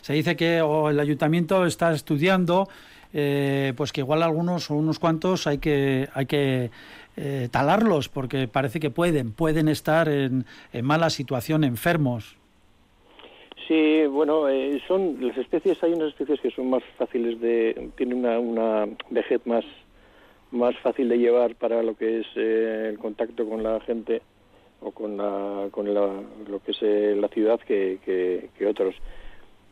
[0.02, 2.68] Se dice que el ayuntamiento está estudiando,
[3.14, 6.72] eh, pues que igual algunos o unos cuantos hay que hay que
[7.16, 10.46] eh, talarlos porque parece que pueden, pueden estar en,
[10.82, 12.38] mala situación, enfermos.
[13.68, 18.18] Sí, bueno, eh, son las especies, hay unas especies que son más fáciles de, tienen
[18.18, 19.64] una, una vejez más,
[20.54, 24.22] más fácil de llevar para lo que es eh, el contacto con la gente
[24.82, 26.12] o con, la, con la,
[26.48, 28.96] lo que es la ciudad que, que, otros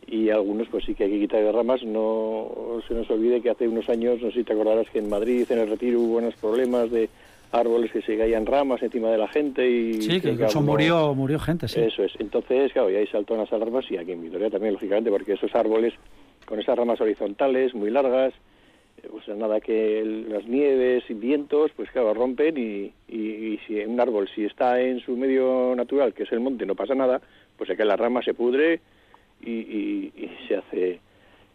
[0.08, 1.84] y algunos pues sí que hay que quitar de ramas.
[1.84, 5.10] No se nos olvide que hace unos años, no sé si te acordarás que en
[5.10, 7.10] Madrid, en el retiro, hubo unos problemas de
[7.52, 10.02] árboles que se caían ramas encima de la gente y...
[10.02, 11.82] Sí, que, eso murió, murió gente, sí.
[11.82, 12.14] Eso es.
[12.20, 15.54] Entonces, claro, y ahí saltó las alarmas y aquí en Vitoria también, lógicamente, porque esos
[15.54, 15.94] árboles
[16.46, 18.34] con esas ramas horizontales muy largas,
[19.04, 24.00] eh, pues nada que las nieves y vientos, pues claro, rompen y, y, si un
[24.00, 27.22] árbol, si está en su medio natural, que es el monte, no pasa nada,
[27.58, 28.82] pues se cae la rama, se pudre
[29.42, 31.00] y, y se hace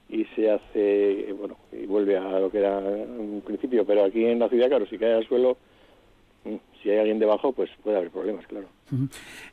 [0.08, 4.38] y se hace, bueno, y vuelve a lo que era un principio, pero aquí en
[4.38, 5.56] la ciudad, claro, si cae al suelo,
[6.82, 8.68] si hay alguien debajo, pues puede haber problemas, claro.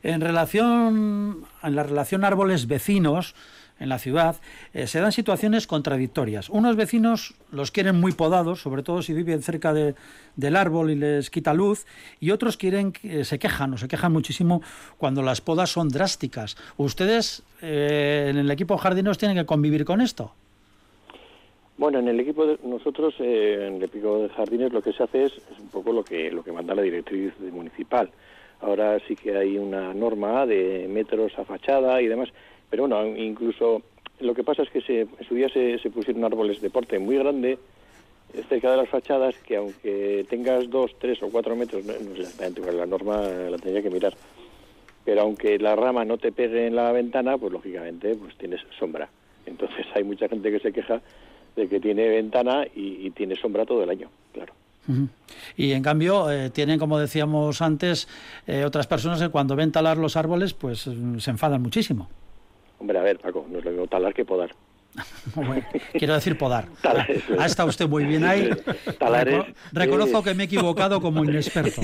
[0.02, 3.34] En relación, en la relación árboles vecinos
[3.78, 4.36] en la ciudad,
[4.72, 6.48] eh, se dan situaciones contradictorias.
[6.48, 9.94] Unos vecinos los quieren muy podados, sobre todo si viven cerca de,
[10.36, 11.86] del árbol y les quita luz,
[12.20, 14.62] y otros quieren, eh, se quejan o se quejan muchísimo
[14.98, 16.56] cuando las podas son drásticas.
[16.76, 20.32] ¿Ustedes eh, en el equipo jardineros tienen que convivir con esto?
[21.76, 25.02] Bueno, en el equipo de nosotros, eh, en el equipo de jardines, lo que se
[25.02, 28.10] hace es, un poco lo que lo que manda la directriz municipal.
[28.60, 32.28] Ahora sí que hay una norma de metros a fachada y demás,
[32.70, 33.82] pero bueno, incluso
[34.20, 37.16] lo que pasa es que se, en su día se, pusieron árboles de porte muy
[37.16, 37.58] grande
[38.48, 42.72] cerca de las fachadas que aunque tengas dos, tres o cuatro metros, no, es exactamente
[42.72, 44.14] la norma la tendría que mirar,
[45.04, 49.08] pero aunque la rama no te pegue en la ventana, pues lógicamente pues tienes sombra.
[49.46, 51.00] Entonces hay mucha gente que se queja
[51.54, 54.52] de que tiene ventana y, tiene sombra todo el año, claro.
[55.56, 58.08] Y en cambio eh, tienen, como decíamos antes,
[58.46, 62.08] eh, otras personas que cuando ven talar los árboles, pues mm, se enfadan muchísimo.
[62.84, 64.50] Hombre, a ver, Paco, no es lo mismo talar que podar.
[65.94, 66.68] quiero decir podar.
[67.38, 68.50] ha estado usted muy bien ahí.
[69.72, 71.80] reconozco que me he equivocado como inexperto.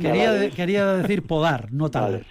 [0.00, 2.22] Quería, quería decir podar, no talar.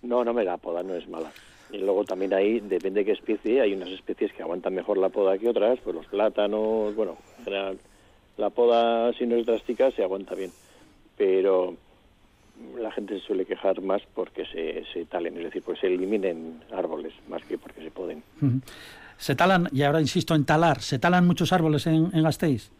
[0.00, 1.30] No, no me da, podar no es mala.
[1.70, 5.10] Y luego también ahí, depende de qué especie, hay unas especies que aguantan mejor la
[5.10, 7.78] poda que otras, pues los plátanos, bueno, en general,
[8.38, 10.52] la poda si no es drástica se aguanta bien,
[11.18, 11.76] pero
[12.78, 16.62] la gente se suele quejar más porque se, se talen, es decir, pues se eliminen
[16.72, 18.22] árboles más que porque se poden.
[19.16, 22.70] Se talan, y ahora insisto en talar, ¿se talan muchos árboles en, en Gasteiz?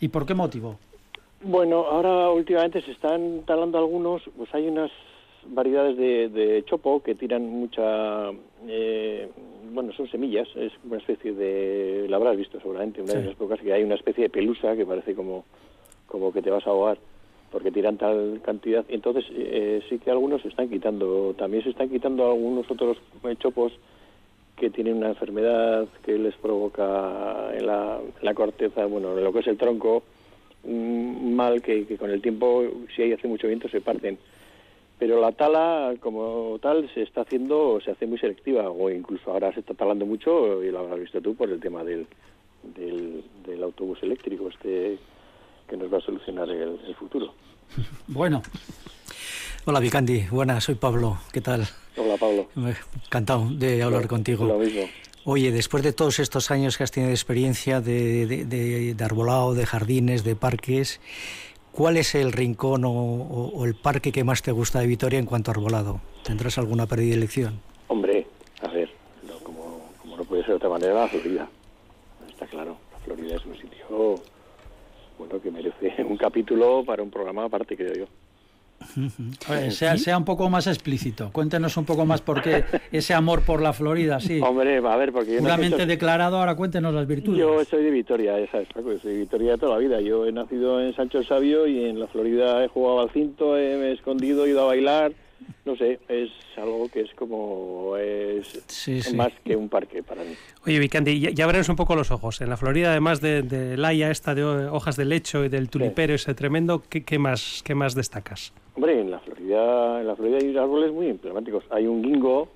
[0.00, 0.78] ¿Y por qué motivo?
[1.42, 4.90] Bueno, ahora últimamente se están talando algunos, pues hay unas
[5.48, 8.30] variedades de, chopo que tiran mucha,
[8.66, 9.30] eh,
[9.72, 13.60] bueno, son semillas, es una especie de, la habrás visto seguramente, una de las pocas
[13.60, 15.44] que hay una especie de pelusa que parece como,
[16.06, 16.98] como que te vas a ahogar
[17.56, 18.84] porque tiran tal cantidad.
[18.90, 22.98] Entonces eh, sí que algunos se están quitando, también se están quitando algunos otros
[23.38, 23.72] chopos
[24.56, 29.46] que tienen una enfermedad que les provoca en la, corteza, bueno, en lo que es
[29.46, 30.02] el tronco,
[30.64, 32.62] un mal que, con el tiempo,
[32.94, 34.18] si hay hace mucho viento, se parten
[34.98, 39.50] pero la tala como tal se está haciendo, se hace muy selectiva, o incluso ahora
[39.54, 42.06] se está talando mucho, y lo habrás visto tú, por el tema del,
[42.74, 44.98] del, autobús eléctrico, este
[45.68, 47.34] que nos va a solucionar el, futuro.
[48.06, 48.42] Bueno.
[49.64, 51.66] Hola Vicandi, buenas, soy Pablo, ¿qué tal?
[51.96, 52.48] Hola Pablo.
[53.06, 54.46] Encantado de hablar contigo.
[54.46, 54.82] Lo mismo.
[55.24, 59.54] Oye, después de todos estos años que has tenido experiencia de, de, de, de arbolado,
[59.54, 61.00] de jardines, de parques,
[61.76, 65.50] ¿Cuál es el rincón o, el parque que más te gusta de Vitoria en cuanto
[65.50, 66.00] a arbolado?
[66.24, 67.60] ¿Tendrás alguna predilección?
[67.88, 68.26] Hombre,
[68.62, 68.88] a ver,
[69.42, 71.46] como, no puede ser de otra manera, la Florida.
[72.30, 74.14] Está claro, la Florida es un sitio
[75.18, 78.06] bueno que merece un capítulo para un programa aparte, creo yo
[79.70, 81.30] sea, sea un poco más explícito.
[81.32, 84.40] Cuéntenos un poco más por qué ese amor por la Florida, sí.
[84.40, 85.38] Hombre, a ver, porque...
[85.38, 87.38] Puramente declarado, ahora cuéntenos las virtudes.
[87.38, 90.00] Yo soy de Vitoria, esa es, soy de Vitoria toda la vida.
[90.00, 93.56] Yo he nacido en Sancho el Sabio y en la Florida he jugado al cinto,
[93.56, 95.12] he, me he escondido, he ido a bailar
[95.64, 100.34] no sé, es algo que es como es más que un parque para mí.
[100.64, 102.40] Oye, Vicandi, ya, ya un poco los ojos.
[102.40, 105.68] En la Florida, además de, de la haya esta de hojas de lecho y del
[105.68, 108.52] tulipero ese tremendo, ¿qué, más qué más destacas?
[108.74, 111.64] Hombre, en la Florida, en la Florida hay árboles muy emblemáticos.
[111.70, 112.48] Hay un guingo,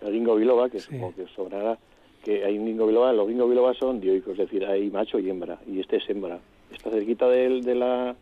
[0.00, 1.78] el guingo biloba, que es como que sobrará,
[2.24, 5.30] que hay un guingo biloba, los guingo biloba son dioicos, es decir, hay macho y
[5.30, 6.38] hembra, y este es hembra.
[6.72, 8.16] Está cerquita de, de la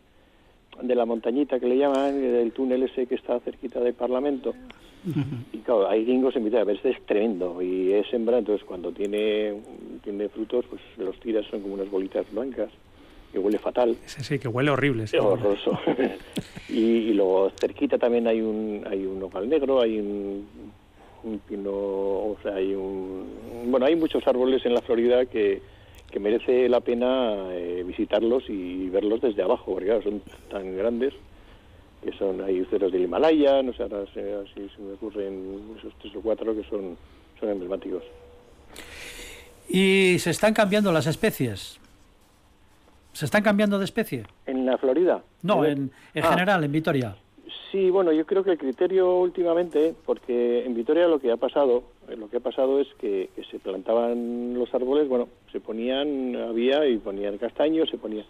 [0.81, 4.53] de la montañita que le llaman, del túnel ese que está cerquita del Parlamento.
[5.53, 8.65] Y claro, hay gringos en mitad, a ver, este es tremendo y es hembra, entonces
[8.65, 9.53] cuando tiene,
[10.03, 12.69] tiene frutos, pues los tiras son como unas bolitas blancas,
[13.31, 13.95] que huele fatal.
[14.05, 15.07] Sí, sí, que huele horrible.
[15.07, 15.79] Sí, horroroso.
[16.69, 20.45] y, luego cerquita también hay un, hay un nogal negro, hay un,
[21.23, 23.25] un pino, o sea, hay un...
[23.67, 25.61] Bueno, hay muchos árboles en la Florida que
[26.09, 31.13] que merece la pena eh, visitarlos y verlos desde abajo, porque son tan grandes
[32.03, 36.15] que son, hay ceros del Himalaya, no sé, ahora si se me ocurren esos tres
[36.15, 36.97] o cuatro que son,
[37.39, 38.03] son emblemáticos.
[39.67, 41.79] ¿Y se están cambiando las especies?
[43.13, 44.23] ¿Se están cambiando de especie?
[44.45, 45.21] ¿En la Florida?
[45.41, 46.29] No, en, en ah.
[46.29, 47.15] general, en Vitoria.
[47.71, 51.83] Sí, bueno, yo creo que el criterio últimamente, porque en Vitoria lo que ha pasado,
[52.07, 56.85] eh, lo que ha pasado es que, se plantaban los árboles, bueno, se ponían, había
[56.87, 58.23] y ponían castaños, se ponía,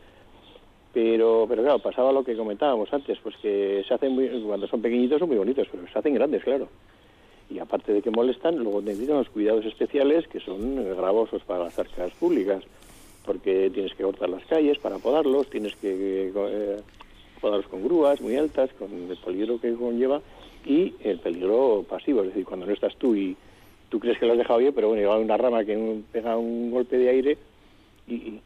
[0.93, 4.81] pero, pero claro, pasaba lo que comentábamos antes, pues que se hacen muy, cuando son
[4.81, 6.67] pequeñitos son muy bonitos, pero se hacen grandes, claro.
[7.49, 11.79] Y aparte de que molestan, luego necesitan los cuidados especiales que son gravosos para las
[11.79, 12.63] arcas públicas,
[13.25, 16.77] porque tienes que cortar las calles para podarlos, tienes que eh,
[17.39, 20.21] podarlos con grúas muy altas, con el peligro que conlleva
[20.65, 23.35] y el peligro pasivo, es decir, cuando no estás tú y
[23.89, 26.71] tú crees que lo has dejado bien, pero bueno, llega una rama que pega un
[26.71, 27.37] golpe de aire
[28.07, 28.39] y,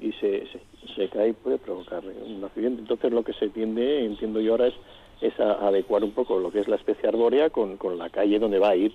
[0.00, 0.46] y se,
[0.94, 2.82] se, cae y puede provocar un accidente.
[2.82, 4.74] Entonces lo que se tiende, entiendo yo ahora, es,
[5.20, 8.58] es adecuar un poco lo que es la especie arbórea con, con la calle donde
[8.58, 8.92] va a ir.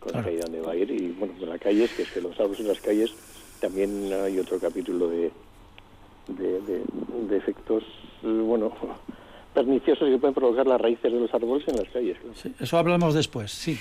[0.00, 2.12] Con la calle donde va a ir y bueno, con la calle es que, es
[2.12, 3.12] que los árboles en las calles
[3.60, 5.32] también hay otro capítulo de,
[6.28, 8.72] de, efectos, eh, bueno,
[9.54, 12.16] perniciosos que pueden provocar las raíces de los árboles en las calles.
[12.60, 13.78] eso hablamos después, sí.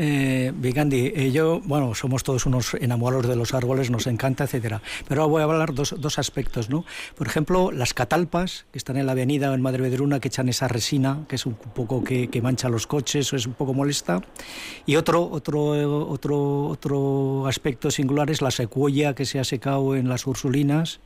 [0.00, 4.80] Eh, Vigandi, eh, yo, bueno, somos todos unos enamorados de los árboles, nos encanta, etcétera.
[5.08, 6.84] Pero ahora voy a hablar dos, dos aspectos, ¿no?
[7.16, 10.68] Por ejemplo, las catalpas que están en la avenida en Madre Vedruna, que echan esa
[10.68, 14.22] resina, que es un poco que, mancha los coches o es un poco molesta.
[14.86, 20.08] Y otro, otro, otro, otro aspecto singular es la secuoya que se ha secado en
[20.08, 21.00] las ursulinas.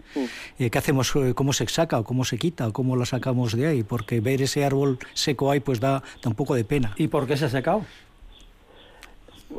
[0.59, 1.15] Eh, ¿Qué hacemos?
[1.35, 3.83] ¿Cómo se saca o cómo se quita o cómo la sacamos de ahí?
[3.85, 6.95] Porque ver ese árbol seco ahí pues da, da un poco de pena.
[6.99, 7.87] ¿Y por qué se ha secado?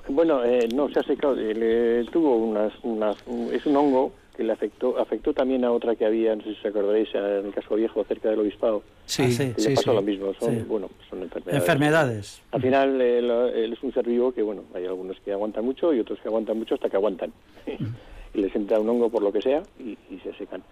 [0.10, 1.36] Bueno, eh, no, se ha secado.
[1.36, 3.18] Le tuvo unas, unas,
[3.52, 6.60] es un hongo que le afectó, afectó también a otra que había, no sé si
[6.60, 8.82] os acordaréis, en el caso viejo, cerca del obispado.
[9.06, 11.62] Sí, sí, le pasó lo mismo, son, bueno, son enfermedades.
[11.62, 12.42] Enfermedades.
[12.52, 16.00] Al final él, es un ser vivo que, bueno, hay algunos que aguantan mucho y
[16.00, 17.32] otros que aguantan mucho hasta que aguantan.
[18.34, 20.64] y les entra un hongo por lo que sea y, se secan.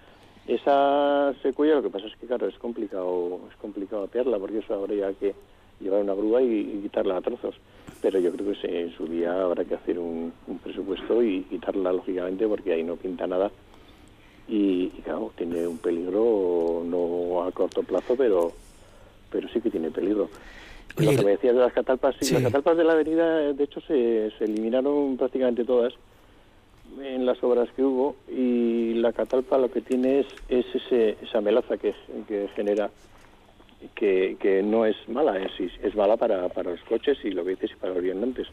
[0.48, 4.74] Esa secuela lo que pasa es que, claro, es complicado, es complicado atearla porque eso
[4.74, 5.36] habría que
[5.80, 7.56] llevar una grúa y quitarla a trozos
[8.02, 10.34] pero yo creo que en su día habrá que hacer un,
[10.64, 13.52] presupuesto y quitarla lógicamente porque ahí no pinta nada.
[14.48, 18.52] Y, claro, tiene un peligro no a corto plazo, pero,
[19.30, 20.30] pero sí que tiene peligro.
[20.98, 23.80] lo que me decías de las catalpas, sí, las catalpas de la avenida, de hecho,
[23.82, 25.94] se, se eliminaron prácticamente todas
[27.02, 31.40] en las obras que hubo y la catalpa lo que tiene es, es ese, esa
[31.40, 31.94] melaza que,
[32.28, 32.90] que genera
[33.96, 35.52] que, que no es mala, es,
[35.82, 38.48] es mala para, para los coches y lo que dices y para los viandantes.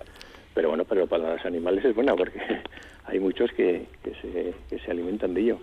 [0.54, 2.40] Pero bueno, pero para los animales es buena porque
[3.04, 5.58] hay muchos que, que, se, que se alimentan de ello.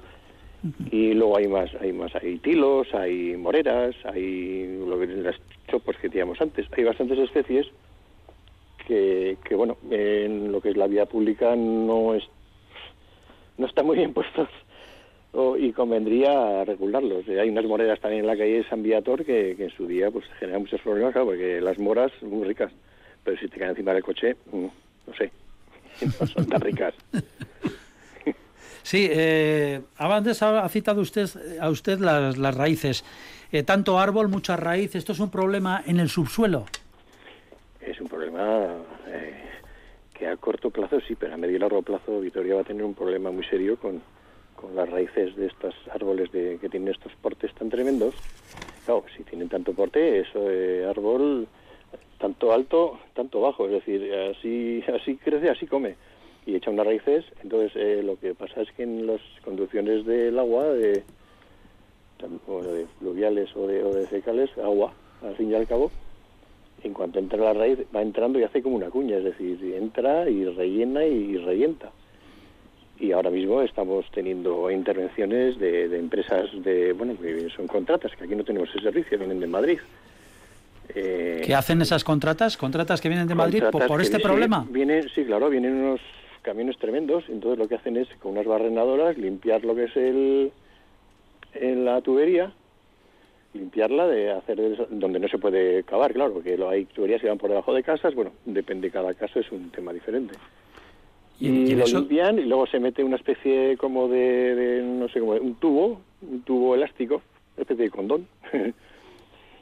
[0.89, 5.35] Y luego hay más, hay más, hay tilos, hay moreras, hay lo que las
[5.69, 6.65] chopos que teníamos antes.
[6.75, 7.67] Hay bastantes especies
[8.87, 12.23] que, que bueno, en lo que es la vía pública no es,
[13.57, 14.49] no están muy bien puestos
[15.57, 17.27] y convendría regularlos.
[17.27, 20.25] Hay unas moreras también en la calle de San Viator que, en su día pues
[20.39, 22.71] generan muchos problemas, porque las moras son muy ricas,
[23.23, 24.65] pero si te caen encima del coche, mm,
[25.07, 25.31] no sé,
[26.19, 26.93] no son tan ricas.
[28.85, 31.27] Sí, eh, antes ha citado usted
[31.59, 33.03] a usted las, las raíces.
[33.51, 36.65] Eh, tanto árbol, mucha raíz, ¿esto es un problema en el subsuelo?
[37.81, 38.75] Es un problema
[39.07, 39.41] eh,
[40.13, 42.83] que a corto plazo sí, pero a medio y largo plazo Vitoria va a tener
[42.83, 44.03] un problema muy serio con,
[44.73, 48.15] las raíces de estos árboles de, que tienen estos portes tan tremendos.
[48.85, 51.47] Claro, si tienen tanto porte, eso de árbol
[52.19, 55.95] tanto alto, tanto bajo, es decir, así así crece, así come
[56.45, 57.25] y echa unas raíces.
[57.43, 61.03] Entonces, eh, lo que pasa es que en las conducciones del agua, de,
[62.19, 64.93] de fluviales o de, o de fecales, agua,
[65.23, 65.91] al fin y al cabo,
[66.83, 70.29] en cuanto entra la raíz, va entrando y hace como una cuña, es decir, entra
[70.29, 71.91] y rellena y revienta
[72.99, 78.35] y ahora mismo estamos teniendo intervenciones de, empresas de bueno que son contratas que aquí
[78.35, 79.79] no tenemos ese servicio vienen de Madrid
[80.93, 82.57] eh, ¿Qué hacen esas contratas?
[82.57, 84.67] ¿Contratas que vienen de Madrid por, este problema?
[84.69, 85.99] Vienen, sí, claro, vienen unos
[86.43, 90.51] camiones tremendos, entonces lo que hacen es con unas barrenadoras limpiar lo que es el
[91.55, 92.51] en la tubería,
[93.53, 97.49] limpiarla de hacer donde no se puede cavar, claro, porque hay tuberías que van por
[97.49, 100.35] debajo de casas, bueno, depende cada caso, es un tema diferente
[101.39, 105.55] y, lo limpian y luego se mete una especie como de, no sé, como un
[105.55, 107.21] tubo, un tubo elástico,
[107.55, 108.27] una especie de condón.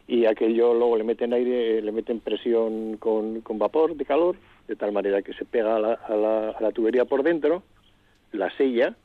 [0.07, 4.35] y aquello luego le meten aire, le meten presión con, con vapor de calor,
[4.67, 7.63] de tal manera que se pega a la, a la, a la tubería por dentro,
[8.31, 8.95] la sella,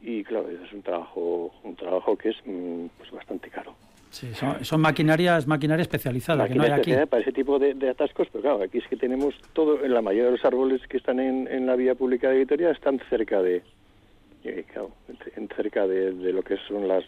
[0.00, 3.74] y claro, es un trabajo, un trabajo que es mm, pues bastante caro.
[4.10, 4.28] Sí,
[4.62, 6.92] son, maquinarias, maquinaria especializada, que no hay aquí.
[7.08, 10.26] Para ese tipo de, atascos, pero claro, aquí es que tenemos todo, en la mayoría
[10.26, 13.62] de los árboles que están en, en la vía pública de Vitoria están cerca de,
[14.44, 14.90] eh, claro,
[15.36, 17.04] en, cerca de, de, lo que son las,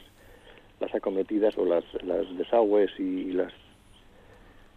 [0.79, 3.53] las acometidas o las, las desagües y las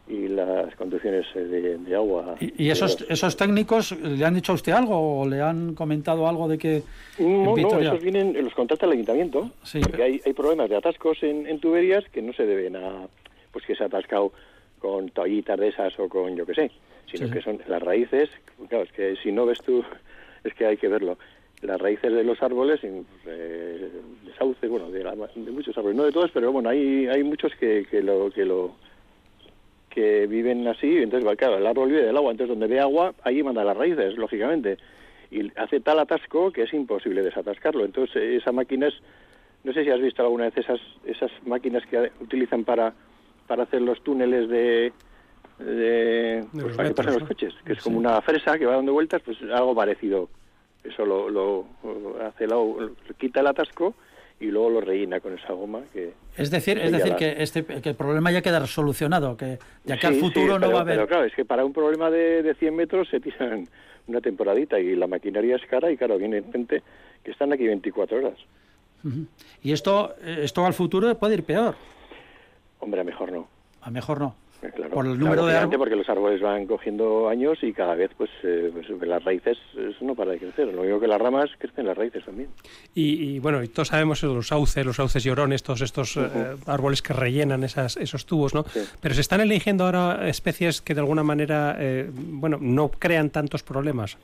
[0.08, 2.36] y las condiciones eh, de, agua.
[2.40, 6.48] ¿Y, esos, esos técnicos le han dicho a usted algo o le han comentado algo
[6.48, 6.84] de que...
[7.20, 9.80] No, no, esos vienen, los contrata el ayuntamiento, sí.
[9.80, 13.08] porque hay, hay problemas de atascos en, en, tuberías que no se deben a,
[13.52, 14.34] pues que se ha atascado
[14.80, 16.72] con toallitas de esas o con yo qué sé,
[17.10, 18.30] sino que son las raíces,
[18.68, 19.86] claro, es que si no ves tú,
[20.44, 21.18] es que hay que verlo,
[21.62, 26.12] las raíces de los árboles, eh, de sauce, bueno, de, de, muchos árboles, no de
[26.12, 28.30] todos, pero bueno, hay, hay muchos que, que lo...
[28.30, 28.76] Que lo
[29.94, 33.44] que viven así, entonces, claro, el árbol vive del agua, entonces donde ve agua, ahí
[33.44, 34.78] manda las raíces, lógicamente,
[35.30, 37.86] y hace tal atasco que es imposible desatascarlo.
[37.86, 38.96] Entonces, esa máquina es,
[39.64, 42.94] no sé si has visto alguna vez esas, esas máquinas que utilizan para,
[43.46, 44.92] para hacer los túneles de,
[45.60, 48.94] de, pues, para que pasen los coches, que es como una fresa que va dando
[48.94, 50.28] vueltas, pues algo parecido.
[50.84, 51.66] Eso lo, lo,
[52.26, 53.94] hace, lo, quita el atasco
[54.40, 57.90] y luego lo rellena con esa goma que es decir es decir que este que
[57.90, 61.08] el problema ya queda solucionado que ya que al futuro no va a haber pero
[61.08, 63.68] claro es que para un problema de, de 100 metros se tiran
[64.08, 66.82] una temporadita y la maquinaria es cara y claro viene gente
[67.24, 68.38] que están aquí 24 horas.
[69.62, 71.76] Y esto esto al futuro puede ir peor
[72.80, 73.48] hombre a mejor no.
[73.82, 74.36] A mejor no
[74.72, 75.78] Claro, por el número de árboles.
[75.78, 79.98] Porque los árboles van cogiendo años y cada vez pues, eh, pues las raíces eso
[80.06, 80.68] no para de crecer.
[80.74, 82.50] Lo único que las ramas crecen las raíces también.
[82.96, 87.14] Y, bueno, y todos sabemos los sauces, los sauces llorones, todos estos eh, árboles que
[87.14, 88.66] rellenan esas, esos tubos, ¿no?
[89.02, 93.64] Pero se están eligiendo ahora especies que de alguna manera, eh, bueno, no crean tantos
[93.64, 94.18] problemas.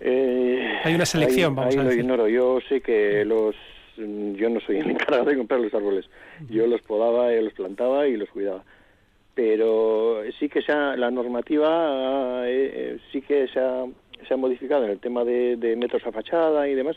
[0.00, 2.00] hay una selección, vamos a decir.
[2.00, 2.28] ignoro.
[2.28, 3.54] Yo sé que los
[3.96, 6.06] yo no soy el encargado de comprar los árboles.
[6.48, 8.62] Yo los podaba, los plantaba y los cuidaba
[9.36, 13.84] pero sí que la normativa eh, eh, sí que se ha,
[14.26, 16.96] se ha, modificado en el tema de, metros a fachada y demás.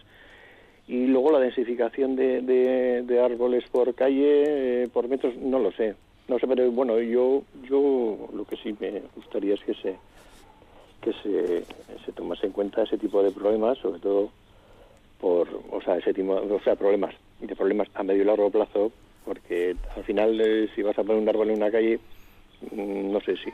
[0.87, 5.95] Y luego la densificación de, de, árboles por calle eh, por metros no lo sé.
[6.29, 9.97] No sé pero bueno yo yo lo que sí me gustaría es que se
[11.01, 11.63] que se,
[12.05, 14.31] se tomase en cuenta ese tipo de problemas sobre todo
[15.19, 18.89] por, o sea, ese tipo, o sea, problemas, de problemas a medio y largo plazo,
[19.25, 21.99] porque al final si vas a poner un árbol en una calle,
[22.71, 23.51] no sé si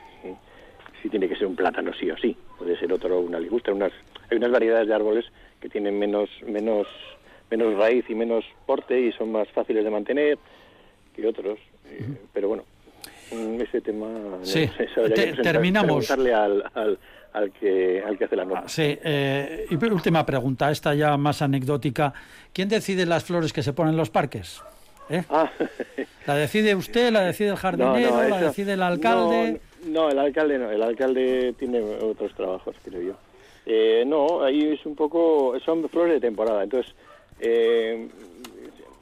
[1.02, 3.92] si tiene que ser un plátano sí o sí, puede ser otro una ligusta, unas
[4.30, 5.26] hay unas variedades de árboles
[5.60, 6.88] que tienen menos menos
[7.52, 10.38] menos raíz y menos porte y son más fáciles de mantener
[11.16, 12.64] que otros, eh, pero bueno,
[13.32, 14.08] mm, ese tema
[14.42, 14.70] sí.
[15.42, 16.28] terminamos al,
[16.74, 17.00] al,
[17.34, 18.68] al que, al que hace la norma.
[18.68, 22.14] Sí, eh, y última pregunta, esta ya más anecdótica.
[22.54, 24.62] ¿Quién decide las flores que se ponen en los parques?
[25.10, 25.24] ¿Eh?
[25.30, 25.52] Ah.
[26.26, 29.62] ¿La decide usted, la decide el jardinero, la decide el alcalde?
[29.86, 33.14] No, el alcalde no, el alcalde tiene otros trabajos, creo yo.
[33.66, 36.94] Eh, no, ahí es un poco, son flores de temporada, entonces,
[37.40, 38.08] eh,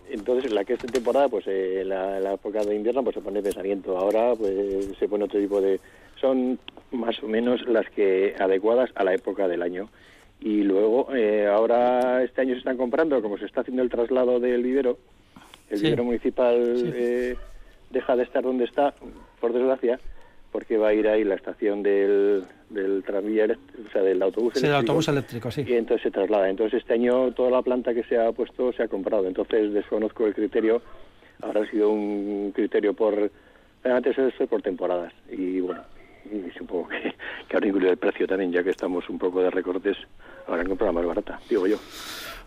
[0.09, 3.21] entonces la que es de temporada, pues eh, la, la, época de invierno pues se
[3.21, 5.79] pone pensamiento, ahora pues se pone otro tipo de,
[6.19, 6.59] son
[6.91, 9.89] más o menos las que adecuadas a la época del año.
[10.39, 14.39] Y luego, eh, ahora este año se están comprando, como se está haciendo el traslado
[14.39, 14.97] del vivero,
[15.73, 16.55] el vivero municipal
[16.95, 17.35] eh,
[17.89, 18.93] deja de estar donde está,
[19.39, 19.99] por desgracia,
[20.51, 24.75] porque va a ir ahí la estación del, del tranvía, o sea, del autobús eléctrico.
[24.77, 25.65] autobús eléctrico, sí.
[25.67, 26.49] Y entonces se traslada.
[26.49, 29.27] Entonces este año toda la planta que se ha puesto se ha comprado.
[29.27, 30.81] Entonces desconozco el criterio.
[31.41, 33.31] Ahora ha sido un criterio por...
[33.83, 35.11] Antes eso por temporadas.
[35.29, 35.81] Y bueno,
[36.31, 37.01] y supongo que,
[37.47, 39.97] que ahora incluye el precio también, ya que estamos un poco de recortes,
[40.47, 41.77] ahora comprar más barata, digo yo.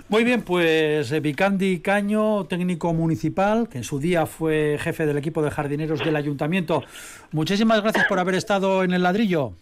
[0.09, 5.19] Muy bien, pues eh, Vicandi Caño, técnico municipal, que en su día fue jefe del
[5.19, 6.85] equipo de jardineros del ayuntamiento.
[7.33, 9.55] Muchísimas gracias por haber estado en el ladrillo.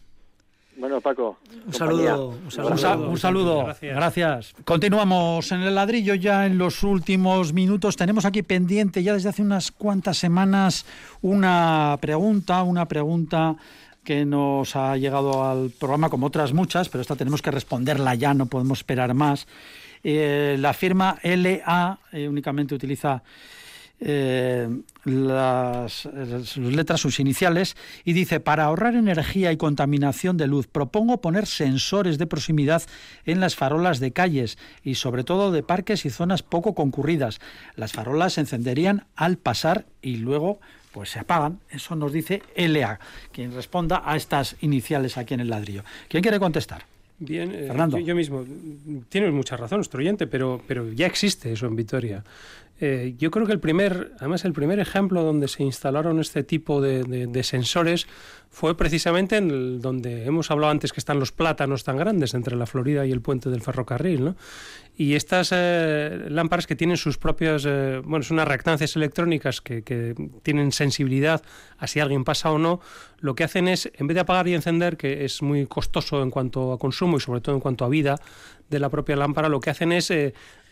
[0.76, 1.38] Bueno, Paco.
[1.66, 2.34] Un saludo.
[2.44, 3.08] Un saludo.
[3.08, 3.64] Un saludo.
[3.64, 3.96] Gracias.
[3.96, 4.54] Gracias.
[4.64, 7.96] Continuamos en el ladrillo ya en los últimos minutos.
[7.96, 10.84] Tenemos aquí pendiente ya desde hace unas cuantas semanas
[11.22, 13.56] una pregunta, una pregunta
[14.02, 18.34] que nos ha llegado al programa, como otras muchas, pero esta tenemos que responderla ya,
[18.34, 19.46] no podemos esperar más.
[20.04, 23.22] Eh, la firma LA eh, únicamente utiliza
[24.00, 24.68] eh,
[25.04, 26.08] las,
[26.44, 27.74] sus letras, sus iniciales,
[28.04, 32.82] y dice, para ahorrar energía y contaminación de luz, propongo poner sensores de proximidad
[33.24, 37.40] en las farolas de calles y sobre todo de parques y zonas poco concurridas.
[37.76, 40.60] Las farolas se encenderían al pasar y luego
[40.92, 41.60] pues se apagan.
[41.70, 43.00] Eso nos dice LA,
[43.32, 45.82] quien responda a estas iniciales aquí en el ladrillo.
[46.08, 46.93] ¿Quién quiere contestar?
[47.24, 47.98] Bien, eh, Fernando.
[47.98, 48.44] Yo, mismo.
[49.08, 52.24] Tienes mucha razón, nuestro oyente, pero, pero ya existe eso en Vitoria.
[52.80, 56.80] Eh, yo creo que el primer, además el primer ejemplo donde se instalaron este tipo
[56.80, 58.08] de, sensores
[58.50, 62.56] fue precisamente en el, donde hemos hablado antes que están los plátanos tan grandes entre
[62.56, 64.36] la Florida y el puente del ferrocarril, ¿no?
[64.96, 69.82] Y estas eh, lámparas que tienen sus propias, eh, bueno, son unas reactancias electrónicas que,
[69.82, 70.14] que,
[70.44, 71.42] tienen sensibilidad
[71.78, 72.80] a si alguien pasa o no,
[73.18, 76.30] lo que hacen es, en vez de apagar y encender, que es muy costoso en
[76.30, 78.20] cuanto a consumo y sobre todo en cuanto a vida
[78.70, 80.10] de la propia lámpara, lo que hacen es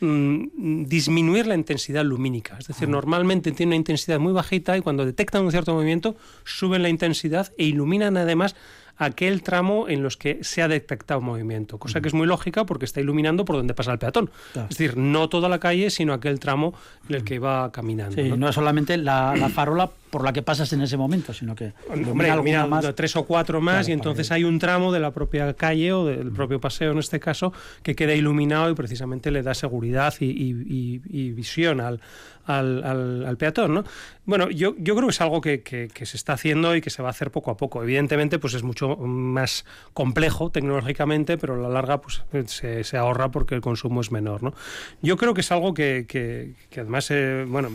[0.02, 2.56] Mm, disminuir la intensidad lumínica.
[2.58, 6.82] Es decir, normalmente tiene una intensidad muy bajita y cuando detectan un cierto movimiento suben
[6.82, 8.56] la intensidad e iluminan además
[9.04, 12.84] aquel tramo en los que se ha detectado movimiento, cosa que es muy lógica porque
[12.84, 14.30] está iluminando por donde pasa el peatón.
[14.54, 16.74] Es decir, no toda la calle, sino aquel tramo
[17.08, 18.22] en el que va caminando.
[18.36, 18.48] ¿no?
[18.48, 22.66] es solamente la, farola por la que pasas en ese momento, sino que hombre, mira,
[22.66, 22.94] más.
[22.94, 26.30] tres o cuatro más y entonces hay un tramo de la propia calle o del
[26.32, 30.98] propio paseo en este caso que queda iluminado y precisamente le da seguridad y
[31.32, 32.00] visión al,
[32.46, 33.84] al, al, peatón, ¿no?
[34.24, 37.02] Bueno, yo, yo creo que es algo que, que, se está haciendo y que se
[37.02, 37.82] va a hacer poco a poco.
[37.82, 39.64] Evidentemente, pues es mucho más
[39.94, 44.42] complejo tecnológicamente, pero a la larga pues se, se ahorra porque el consumo es menor,
[44.42, 44.54] ¿no?
[45.02, 47.68] Yo creo que es algo que, que, además, eh, bueno,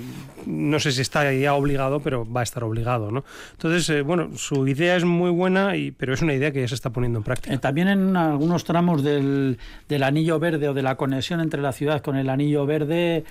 [0.45, 3.26] no sé si está ya obligado, pero va a estar obligado, ¿no?
[3.51, 6.68] Entonces, eh, bueno, su idea es muy buena, y, pero es una idea que ya
[6.68, 7.53] se está poniendo en práctica.
[7.53, 9.57] Eh, también en algunos tramos del,
[9.89, 13.26] del anillo verde o de la conexión entre la ciudad con el anillo verde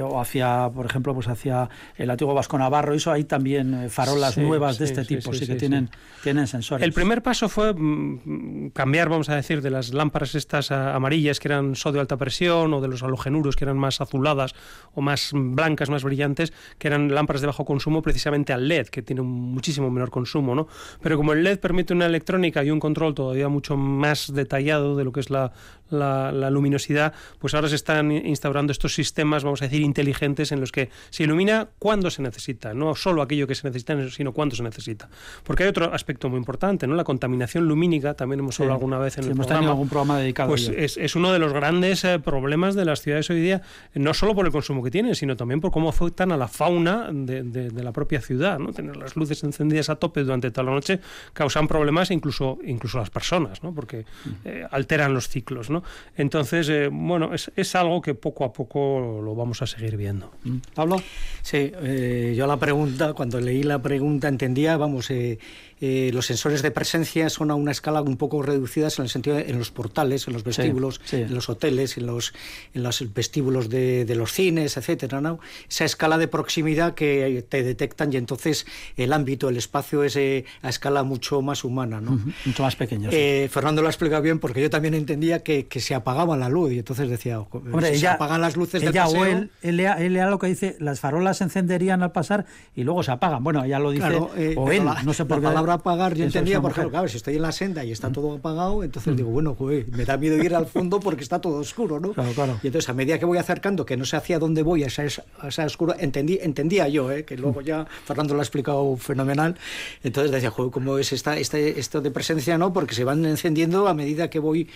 [0.00, 4.36] o hacia, por ejemplo, pues hacia el antiguo Vasco Navarro, eso hay también eh, farolas
[4.36, 5.88] nuevas de este tipo, sí, que tienen,
[6.24, 6.84] tienen sensores.
[6.84, 11.46] El primer paso fue mm, cambiar, vamos a decir, de las lámparas estas amarillas que
[11.46, 14.56] eran sodio alta presión o de los halogenuros que eran más azuladas
[14.92, 19.02] o más blancas, más brillantes, que eran lámparas de bajo consumo, precisamente al LED, que
[19.02, 20.66] tiene un muchísimo menor consumo, ¿no?
[21.00, 25.04] Pero como el LED permite una electrónica y un control todavía mucho más detallado de
[25.04, 25.52] lo que es la,
[25.90, 30.60] la, la luminosidad, pues ahora se están instaurando estos sistemas, vamos a decir, inteligentes en
[30.60, 34.56] los que se ilumina cuando se necesita, no solo aquello que se necesita, sino cuando
[34.56, 35.08] se necesita.
[35.44, 36.96] Porque hay otro aspecto muy importante, ¿no?
[36.96, 39.70] La contaminación lumínica, también hemos hablado alguna vez en el hemos programa.
[39.70, 43.30] algún programa dedicado pues es, es, uno de los grandes eh, problemas de las ciudades
[43.30, 43.62] hoy día,
[43.94, 47.10] no solo por el consumo que tienen, sino también por cómo afectan a la fauna
[47.12, 48.72] de, de, de la propia ciudad, ¿no?
[48.72, 51.00] Tener las luces encendidas a tope durante toda la noche
[51.32, 53.74] causan problemas incluso incluso las personas, ¿no?
[53.74, 54.04] Porque
[54.44, 55.82] eh, alteran los ciclos, ¿no?
[56.16, 60.32] Entonces, eh, bueno, es, es, algo que poco a poco lo vamos a seguir viendo.
[60.44, 60.56] Mm.
[60.74, 60.96] ¿Pablo?
[61.42, 65.38] Sí, eh, yo la pregunta, cuando leí la pregunta entendía, vamos, eh,
[65.84, 69.34] eh, los sensores de presencia son a una escala un poco reducidas en el sentido
[69.36, 71.22] de, en los portales, en los vestíbulos, sí, sí.
[71.22, 72.32] en los hoteles, en los,
[72.72, 75.40] en los vestíbulos de, de los cines, etcétera, ¿no?
[75.68, 78.64] Esa escala de proximidad que te detectan y entonces
[78.96, 82.12] el ámbito, el espacio es eh, a escala mucho más humana, ¿no?
[82.12, 83.10] Uh -huh, mucho más pequeña.
[83.10, 83.16] Sí.
[83.18, 86.48] Eh, Fernando lo ha explicado bien porque yo también entendía que, que se apagaba la
[86.48, 89.20] luz y entonces decía, Hombre, si ella, se apagan las luces ella del paseo...
[89.20, 92.84] o él, él, él, él, lo que dice, las farolas se encenderían al pasar y
[92.84, 93.42] luego se apagan.
[93.42, 95.44] Bueno, ella lo dice, claro, eh, o él, la, no sé por qué.
[95.44, 98.12] palabra apagar yo entendía, por ejemplo, claro, si estoy en la senda y está mm.
[98.12, 99.16] todo apagado, entonces mm.
[99.16, 102.12] digo, bueno, joder, me da miedo ir al fondo porque está todo oscuro, ¿no?
[102.12, 102.60] Claro, claro.
[102.62, 105.02] Y entonces a medida que voy acercando, que no sé hacia dónde voy, a esa,
[105.40, 107.24] a esa oscura, entendí, entendía yo, ¿eh?
[107.24, 109.56] que luego ya Fernando lo ha explicado fenomenal,
[110.02, 112.58] entonces decía, joder, ¿cómo es esta, este, esto de presencia?
[112.58, 114.68] No, porque se van encendiendo a medida que voy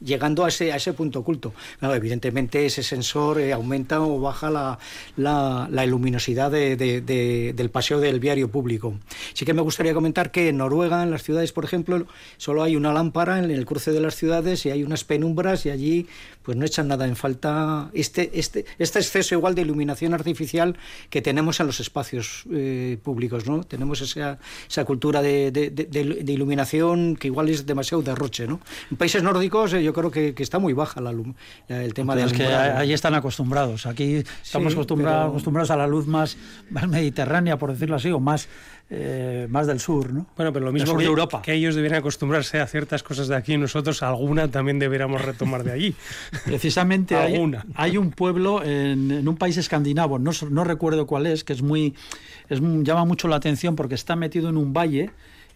[0.00, 1.52] llegando a ese, a ese punto oculto.
[1.78, 4.78] Claro, evidentemente ese sensor eh, aumenta o baja la,
[5.16, 8.94] la, la luminosidad de, de, de, del paseo del viario público.
[9.32, 12.06] Sí que me gustaría comentar que en Noruega, en las ciudades, por ejemplo,
[12.36, 15.70] solo hay una lámpara en el cruce de las ciudades y hay unas penumbras y
[15.70, 16.06] allí
[16.42, 20.76] pues no echan nada en falta este, este, este exceso igual de iluminación artificial
[21.10, 23.62] que tenemos en los espacios eh, públicos, ¿no?
[23.64, 28.60] Tenemos esa, esa cultura de, de, de, de, iluminación que igual es demasiado derroche, ¿no?
[28.90, 31.10] En países nórdicos eh, yo creo que, que, está muy baja la,
[31.68, 32.32] el tema Pero de...
[32.32, 35.30] Es que ahí están acostumbrados, aquí estamos sí, acostumbrados, pero...
[35.30, 36.36] acostumbrados a la luz más,
[36.70, 38.48] más mediterránea, por decirlo así, o más
[38.92, 40.26] eh, más del sur, ¿no?
[40.36, 41.42] Bueno, pero lo mismo que, Europa.
[41.42, 45.70] que ellos debieran acostumbrarse a ciertas cosas de aquí, nosotros alguna también deberíamos retomar de
[45.70, 45.94] allí.
[46.44, 51.44] Precisamente hay, hay, un pueblo en, en, un país escandinavo, no, no recuerdo cuál es,
[51.44, 51.94] que es muy,
[52.48, 55.10] es, llama mucho la atención porque está metido en un valle,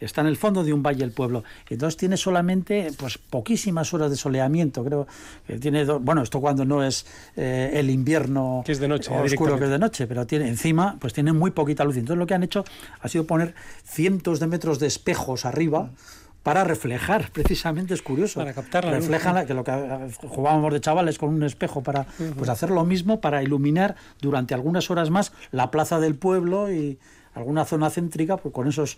[0.04, 1.44] está en el fondo de un valle el pueblo.
[1.68, 4.84] Entonces tiene solamente pues poquísimas horas de soleamiento.
[4.84, 5.06] Creo
[5.46, 6.00] que tiene do...
[6.00, 9.70] bueno, esto cuando no es eh, el invierno que es de noche, oscuro que es
[9.70, 11.96] de noche, pero tiene encima pues tiene muy poquita luz.
[11.96, 12.64] Entonces lo que han hecho
[13.00, 15.90] ha sido poner cientos de metros de espejos arriba
[16.44, 18.38] para reflejar, precisamente es curioso.
[18.38, 18.92] Para captarla.
[18.92, 19.72] Reflejan la, que lo que
[20.28, 22.34] jugábamos de chavales con un espejo para uh -huh.
[22.34, 26.98] pues hacer lo mismo, para iluminar durante algunas horas más la plaza del pueblo y
[27.34, 28.96] alguna zona céntrica pues con esos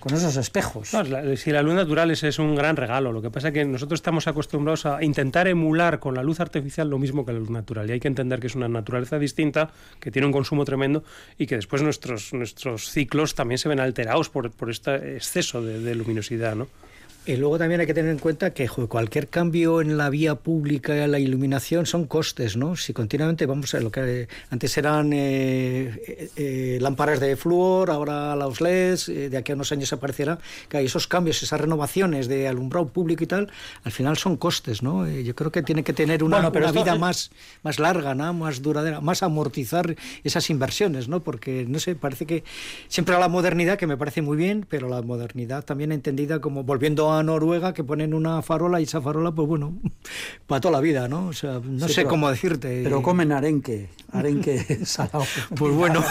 [0.00, 0.90] con esos espejos.
[1.36, 3.98] Si la luz natural es, es, un gran regalo, lo que pasa es que nosotros
[3.98, 7.88] estamos acostumbrados a intentar emular con la luz artificial lo mismo que la luz natural
[7.88, 9.70] y hay que entender que es una naturaleza distinta,
[10.00, 11.02] que tiene un consumo tremendo
[11.36, 15.80] y que después nuestros, nuestros ciclos también se ven alterados por, por este exceso de,
[15.80, 16.68] de luminosidad, ¿no?
[17.28, 21.06] Y luego también hay que tener en cuenta que cualquier cambio en la vía pública,
[21.06, 22.74] la iluminación, son costes, ¿no?
[22.74, 28.62] Si continuamente vamos a lo que antes eran eh, eh, lámparas de flúor, ahora los
[28.62, 30.38] LEDs, eh, de aquí a unos años aparecerá,
[30.70, 33.52] que hay esos cambios, esas renovaciones de alumbrado público y tal,
[33.84, 35.06] al final son costes, ¿no?
[35.06, 36.98] Eh, yo creo que tiene que tener una, bueno, una vida es...
[36.98, 37.30] más,
[37.62, 38.32] más larga, ¿no?
[38.32, 41.20] Más duradera, más amortizar esas inversiones, ¿no?
[41.20, 42.42] Porque, no sé, parece que
[42.88, 46.64] siempre a la modernidad, que me parece muy bien, pero la modernidad también entendida como
[46.64, 49.78] volviendo a Noruega que ponen una farola y esa farola, pues bueno,
[50.46, 51.28] para toda la vida, ¿no?
[51.28, 52.82] O sea, no sí, sé pero, cómo decirte.
[52.82, 55.24] Pero comen arenque, arenque salado.
[55.54, 56.02] Pues bueno.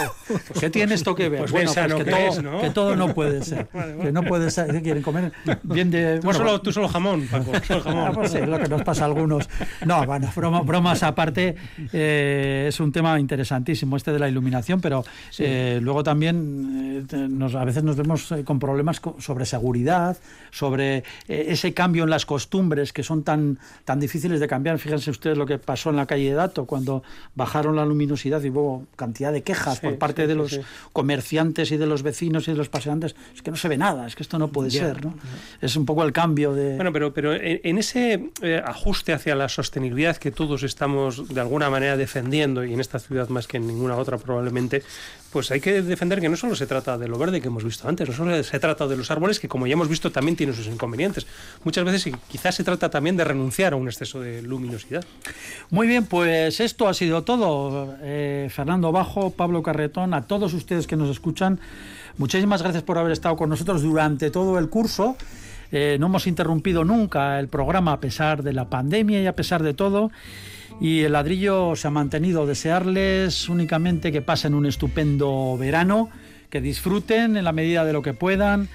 [0.58, 1.40] ¿Qué tiene esto que ver?
[1.40, 2.60] Pues bueno, pues que, que, todo, es, ¿no?
[2.60, 3.68] que todo no puede ser.
[3.72, 4.04] vale, vale.
[4.04, 4.70] Que no puede ser.
[4.70, 5.32] ¿Qué quieren comer?
[5.62, 6.18] Bien de.
[6.18, 7.52] Tú, bueno, solo, tú solo jamón, Paco.
[7.66, 8.08] Solo jamón.
[8.08, 9.48] Ah, pues sí, lo que nos pasa a algunos.
[9.84, 11.56] No, bueno, broma, bromas aparte,
[11.92, 15.44] eh, es un tema interesantísimo este de la iluminación, pero sí.
[15.46, 20.16] eh, luego también eh, nos, a veces nos vemos con problemas sobre seguridad,
[20.50, 20.97] sobre
[21.28, 24.78] eh, ese cambio en las costumbres que son tan, tan difíciles de cambiar.
[24.78, 27.02] Fíjense ustedes lo que pasó en la calle de Dato cuando
[27.34, 30.60] bajaron la luminosidad y hubo cantidad de quejas sí, por parte sí, de los sí,
[30.92, 33.16] comerciantes y de los vecinos y de los paseantes.
[33.34, 35.04] Es que no se ve nada, es que esto no puede yeah, ser.
[35.04, 35.12] ¿no?
[35.12, 35.22] Yeah.
[35.62, 36.76] Es un poco el cambio de...
[36.76, 41.40] Bueno, pero, pero en, en ese eh, ajuste hacia la sostenibilidad que todos estamos de
[41.40, 44.82] alguna manera defendiendo, y en esta ciudad más que en ninguna otra probablemente,
[45.32, 47.88] pues hay que defender que no solo se trata de lo verde que hemos visto
[47.88, 50.54] antes, no solo se trata de los árboles que como ya hemos visto también tienen
[50.54, 51.26] sus inconvenientes.
[51.64, 55.04] Muchas veces quizás se trata también de renunciar a un exceso de luminosidad.
[55.70, 57.96] Muy bien, pues esto ha sido todo.
[58.00, 61.60] Eh, Fernando Bajo, Pablo Carretón, a todos ustedes que nos escuchan,
[62.16, 65.16] muchísimas gracias por haber estado con nosotros durante todo el curso.
[65.70, 69.62] Eh, no hemos interrumpido nunca el programa a pesar de la pandemia y a pesar
[69.62, 70.10] de todo.
[70.80, 72.46] Y el ladrillo se ha mantenido.
[72.46, 76.10] Desearles únicamente que pasen un estupendo verano,
[76.50, 78.68] que disfruten en la medida de lo que puedan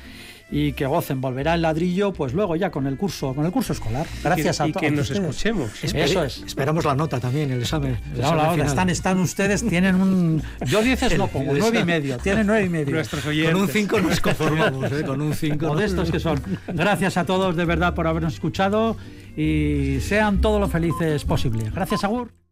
[0.51, 1.21] y que gocen.
[1.21, 4.05] Volverá el ladrillo, pues luego ya con el curso, con el curso escolar.
[4.23, 4.83] Gracias y a todos.
[4.83, 5.83] Y que nos escuchemos.
[5.83, 6.43] Eso es.
[6.43, 7.97] Esperamos la nota también, el examen.
[8.15, 10.41] El no, están, están ustedes, tienen un.
[10.65, 12.95] Yo dices no pongo, nueve y medio, tienen nueve y medio.
[12.95, 13.53] Nuestros oyentes.
[13.53, 15.03] Con un 5 nos conformamos, ¿eh?
[15.03, 15.65] con un 5.
[15.65, 16.41] Modestos que son.
[16.67, 18.97] Gracias a todos de verdad por habernos escuchado
[19.35, 21.71] y sean todos lo felices posible.
[21.73, 22.42] Gracias, Agur.